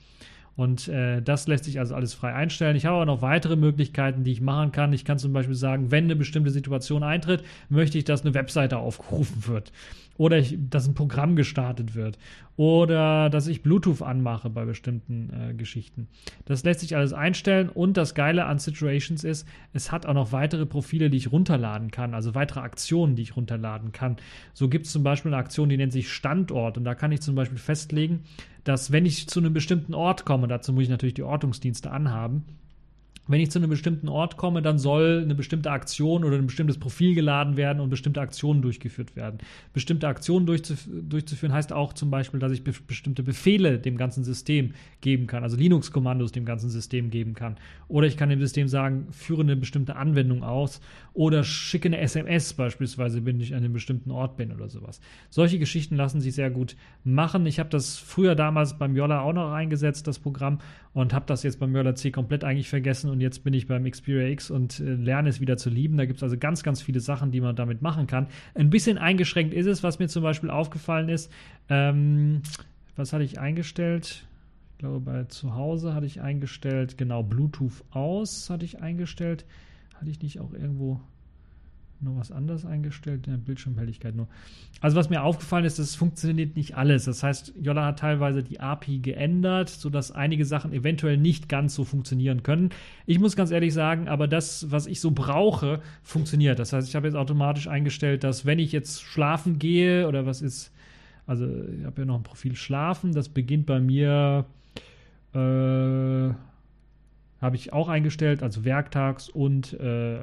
[0.60, 2.76] Und äh, das lässt sich also alles frei einstellen.
[2.76, 4.92] Ich habe aber noch weitere Möglichkeiten, die ich machen kann.
[4.92, 8.78] Ich kann zum Beispiel sagen, wenn eine bestimmte Situation eintritt, möchte ich, dass eine Webseite
[8.78, 9.72] aufgerufen wird
[10.20, 12.20] oder ich, dass ein Programm gestartet wird
[12.58, 16.10] oder dass ich Bluetooth anmache bei bestimmten äh, Geschichten.
[16.44, 20.34] Das lässt sich alles einstellen und das Geile an Situations ist, es hat auch noch
[20.34, 24.18] weitere Profile, die ich runterladen kann, also weitere Aktionen, die ich runterladen kann.
[24.54, 27.22] So gibt es zum Beispiel eine Aktion, die nennt sich Standort und da kann ich
[27.22, 28.24] zum Beispiel festlegen,
[28.66, 32.44] dass wenn ich zu einem bestimmten Ort komme, dazu muss ich natürlich die Ortungsdienste anhaben,
[33.30, 36.80] wenn ich zu einem bestimmten Ort komme, dann soll eine bestimmte Aktion oder ein bestimmtes
[36.80, 39.38] Profil geladen werden und bestimmte Aktionen durchgeführt werden.
[39.72, 44.24] Bestimmte Aktionen durchzuf durchzuführen heißt auch zum Beispiel, dass ich be bestimmte Befehle dem ganzen
[44.24, 47.58] System geben kann, also Linux-Kommandos dem ganzen System geben kann.
[47.88, 50.82] Oder ich kann dem System sagen, führe eine bestimmte Anwendung aus
[51.14, 55.02] oder schicke eine SMS beispielsweise, wenn ich an einem bestimmten Ort bin oder sowas.
[55.30, 57.46] Solche Geschichten lassen sich sehr gut machen.
[57.46, 60.60] Ich habe das früher damals beim Yola auch noch eingesetzt, das Programm,
[61.00, 63.90] und habe das jetzt beim Yola C komplett eigentlich vergessen und jetzt bin ich beim
[63.90, 65.98] Xperia X und äh, lerne es wieder zu lieben.
[65.98, 68.28] Da gibt es also ganz, ganz viele Sachen, die man damit machen kann.
[68.56, 71.32] Ein bisschen eingeschränkt ist es, was mir zum Beispiel aufgefallen ist.
[71.70, 72.42] Ähm,
[72.96, 74.26] was hatte ich eingestellt?
[74.80, 79.46] glaube, bei zu Hause hatte ich eingestellt, genau, Bluetooth aus hatte ich eingestellt.
[79.96, 81.02] Hatte ich nicht auch irgendwo
[82.02, 83.28] noch was anderes eingestellt?
[83.28, 84.28] In der Bildschirmhelligkeit nur.
[84.82, 87.06] Also, was mir aufgefallen ist, es funktioniert nicht alles.
[87.06, 91.84] Das heißt, Yola hat teilweise die API geändert, sodass einige Sachen eventuell nicht ganz so
[91.84, 92.70] funktionieren können.
[93.06, 96.60] Ich muss ganz ehrlich sagen, aber das, was ich so brauche, funktioniert.
[96.60, 100.42] Das heißt, ich habe jetzt automatisch eingestellt, dass wenn ich jetzt schlafen gehe oder was
[100.42, 100.72] ist,
[101.28, 104.46] also ich habe ja noch ein Profil Schlafen, das beginnt bei mir
[105.34, 106.34] äh,
[107.42, 110.20] habe ich auch eingestellt, also werktags und, äh,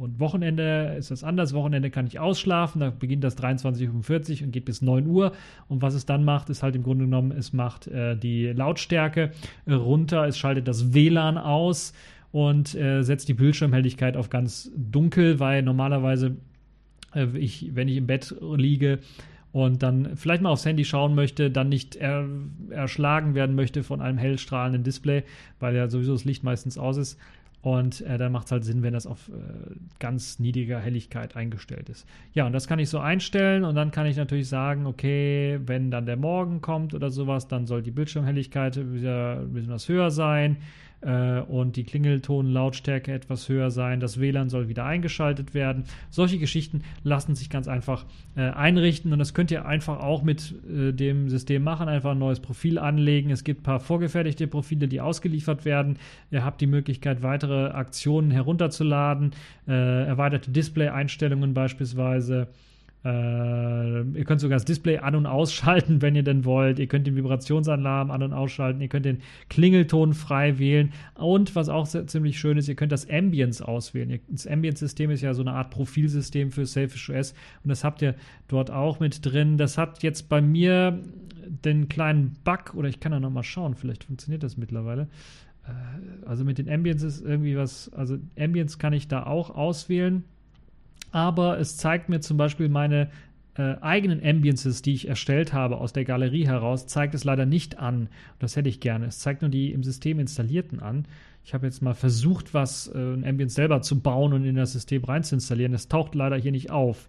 [0.00, 1.52] und Wochenende ist das anders.
[1.52, 5.32] Wochenende kann ich ausschlafen, da beginnt das 23.45 Uhr und geht bis 9 Uhr.
[5.68, 9.32] Und was es dann macht, ist halt im Grunde genommen, es macht äh, die Lautstärke
[9.68, 11.92] runter, es schaltet das WLAN aus
[12.32, 16.36] und äh, setzt die Bildschirmhelligkeit auf ganz dunkel, weil normalerweise
[17.14, 19.00] äh, ich, wenn ich im Bett liege,
[19.52, 22.24] und dann vielleicht mal aufs Handy schauen möchte, dann nicht er,
[22.70, 25.24] erschlagen werden möchte von einem hellstrahlenden Display,
[25.58, 27.18] weil ja sowieso das Licht meistens aus ist.
[27.62, 29.32] Und äh, dann macht es halt Sinn, wenn das auf äh,
[29.98, 32.06] ganz niedriger Helligkeit eingestellt ist.
[32.32, 35.90] Ja, und das kann ich so einstellen und dann kann ich natürlich sagen, okay, wenn
[35.90, 40.10] dann der Morgen kommt oder sowas, dann soll die Bildschirmhelligkeit wieder ein bisschen was höher
[40.10, 40.56] sein
[41.02, 44.00] äh, und die Klingeltonlautstärke etwas höher sein.
[44.00, 45.84] Das WLAN soll wieder eingeschaltet werden.
[46.10, 50.54] Solche Geschichten lassen sich ganz einfach äh, einrichten und das könnt ihr einfach auch mit
[50.68, 51.88] äh, dem System machen.
[51.88, 53.30] Einfach ein neues Profil anlegen.
[53.30, 55.98] Es gibt ein paar vorgefertigte Profile, die ausgeliefert werden.
[56.30, 59.32] Ihr habt die Möglichkeit, weitere Aktionen herunterzuladen,
[59.66, 62.48] äh, erweiterte Display-Einstellungen beispielsweise.
[63.04, 66.78] Äh, ihr könnt sogar das Display an- und ausschalten, wenn ihr denn wollt.
[66.78, 68.80] Ihr könnt den Vibrationsalarm an- und ausschalten.
[68.80, 70.92] Ihr könnt den Klingelton frei wählen.
[71.14, 74.20] Und was auch sehr, ziemlich schön ist, ihr könnt das Ambience auswählen.
[74.28, 77.32] Das Ambience-System ist ja so eine Art Profilsystem für Selfish OS.
[77.64, 78.14] Und das habt ihr
[78.48, 79.56] dort auch mit drin.
[79.56, 81.00] Das hat jetzt bei mir
[81.64, 85.08] den kleinen Bug, oder ich kann da nochmal schauen, vielleicht funktioniert das mittlerweile.
[85.64, 90.24] Äh, also mit den Ambience ist irgendwie was, also Ambience kann ich da auch auswählen
[91.12, 93.10] aber es zeigt mir zum Beispiel meine
[93.56, 97.78] äh, eigenen Ambiences, die ich erstellt habe aus der Galerie heraus, zeigt es leider nicht
[97.78, 98.08] an.
[98.38, 99.06] Das hätte ich gerne.
[99.06, 101.06] Es zeigt nur die im System installierten an.
[101.44, 104.72] Ich habe jetzt mal versucht, was äh, ein Ambience selber zu bauen und in das
[104.72, 105.74] System rein zu installieren.
[105.74, 107.08] Es taucht leider hier nicht auf.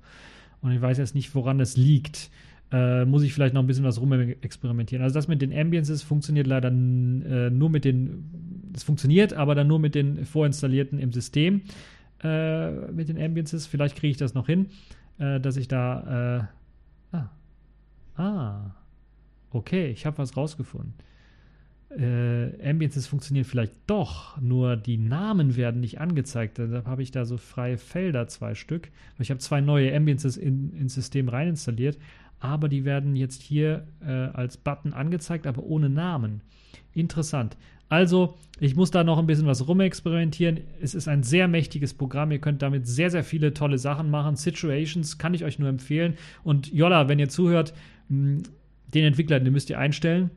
[0.61, 2.29] Und ich weiß jetzt nicht, woran es liegt.
[2.71, 5.03] Äh, muss ich vielleicht noch ein bisschen was rumexperimentieren.
[5.03, 9.67] Also das mit den Ambiences funktioniert leider äh, nur mit den, es funktioniert, aber dann
[9.67, 11.61] nur mit den vorinstallierten im System
[12.23, 13.67] äh, mit den Ambiences.
[13.67, 14.67] Vielleicht kriege ich das noch hin,
[15.19, 16.49] äh, dass ich da.
[17.13, 17.29] Äh, ah.
[18.15, 18.75] ah.
[19.51, 20.93] Okay, ich habe was rausgefunden.
[21.97, 26.57] Äh, Ambiences funktionieren vielleicht doch, nur die Namen werden nicht angezeigt.
[26.57, 28.89] Deshalb habe ich da so freie Felder, zwei Stück.
[29.19, 31.97] Ich habe zwei neue Ambiences in, ins System rein installiert,
[32.39, 36.41] aber die werden jetzt hier äh, als Button angezeigt, aber ohne Namen.
[36.93, 37.57] Interessant.
[37.91, 40.61] Also, ich muss da noch ein bisschen was rumexperimentieren.
[40.79, 42.31] Es ist ein sehr mächtiges Programm.
[42.31, 44.37] Ihr könnt damit sehr, sehr viele tolle Sachen machen.
[44.37, 46.13] Situations kann ich euch nur empfehlen.
[46.45, 47.73] Und Jolla, wenn ihr zuhört,
[48.07, 48.43] hm,
[48.87, 50.29] den Entwickler, den müsst ihr einstellen.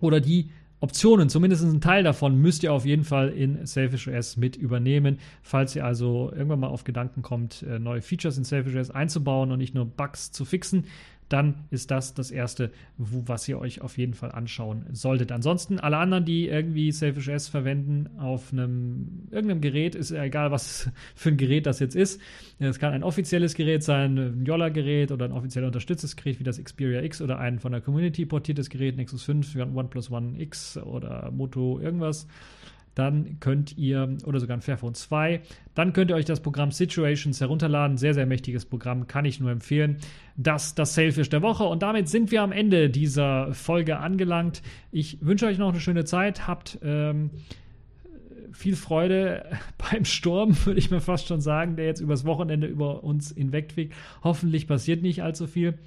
[0.00, 4.36] Oder die Optionen, zumindest ein Teil davon, müsst ihr auf jeden Fall in Selfish OS
[4.36, 5.18] mit übernehmen.
[5.40, 9.52] Falls ihr also irgendwann mal auf Gedanken kommt, äh, neue Features in Selfish OS einzubauen
[9.52, 10.84] und nicht nur Bugs zu fixen,
[11.30, 15.32] dann ist das das Erste, wo, was ihr euch auf jeden Fall anschauen solltet.
[15.32, 20.90] Ansonsten alle anderen, die irgendwie Selfish S verwenden auf einem irgendeinem Gerät, ist egal, was
[21.14, 22.20] für ein Gerät das jetzt ist.
[22.58, 26.62] Es kann ein offizielles Gerät sein, ein Yolla-Gerät oder ein offiziell unterstütztes Gerät wie das
[26.62, 31.30] Xperia X oder ein von der Community portiertes Gerät, Nexus 5, OnePlus One X oder
[31.30, 32.26] Moto irgendwas
[33.00, 35.40] dann könnt ihr, oder sogar ein Fairphone 2,
[35.74, 37.96] dann könnt ihr euch das Programm Situations herunterladen.
[37.96, 39.96] Sehr, sehr mächtiges Programm, kann ich nur empfehlen.
[40.36, 44.62] Das das Sailfish der Woche und damit sind wir am Ende dieser Folge angelangt.
[44.92, 47.30] Ich wünsche euch noch eine schöne Zeit, habt ähm,
[48.52, 49.44] viel Freude
[49.90, 53.94] beim Sturm, würde ich mir fast schon sagen, der jetzt übers Wochenende über uns hinwegfegt.
[54.22, 55.78] Hoffentlich passiert nicht allzu viel.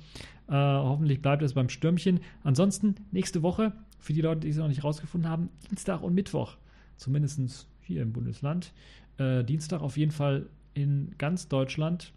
[0.48, 2.20] Äh, hoffentlich bleibt es beim Stürmchen.
[2.44, 6.58] Ansonsten nächste Woche, für die Leute, die es noch nicht rausgefunden haben, Dienstag und Mittwoch
[6.98, 8.74] zumindest hier im Bundesland.
[9.18, 12.14] Äh, Dienstag auf jeden Fall in ganz Deutschland.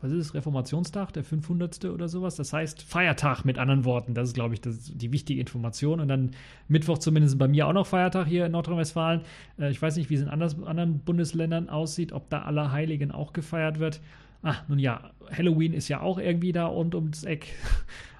[0.00, 0.34] Was ist es?
[0.34, 1.84] Reformationstag, der 500.
[1.86, 2.36] oder sowas?
[2.36, 4.14] Das heißt Feiertag mit anderen Worten.
[4.14, 6.00] Das ist, glaube ich, das die wichtige Information.
[6.00, 6.30] Und dann
[6.68, 9.22] Mittwoch zumindest bei mir auch noch Feiertag hier in Nordrhein-Westfalen.
[9.58, 13.32] Äh, ich weiß nicht, wie es in anders, anderen Bundesländern aussieht, ob da Allerheiligen auch
[13.32, 14.00] gefeiert wird.
[14.42, 17.46] Ah, nun ja, Halloween ist ja auch irgendwie da und ums Eck.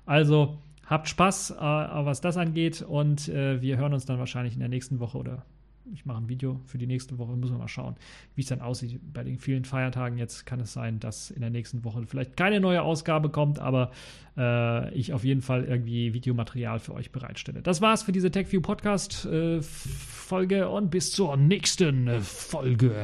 [0.07, 2.83] Also habt Spaß, äh, was das angeht.
[2.83, 5.45] Und äh, wir hören uns dann wahrscheinlich in der nächsten Woche oder
[5.93, 7.97] ich mache ein Video für die nächste Woche, müssen wir mal schauen,
[8.35, 9.01] wie es dann aussieht.
[9.13, 12.61] Bei den vielen Feiertagen jetzt kann es sein, dass in der nächsten Woche vielleicht keine
[12.61, 13.91] neue Ausgabe kommt, aber
[14.37, 17.63] äh, ich auf jeden Fall irgendwie Videomaterial für euch bereitstelle.
[17.63, 22.95] Das war's für diese TechView Podcast äh, Folge und bis zur nächsten Folge.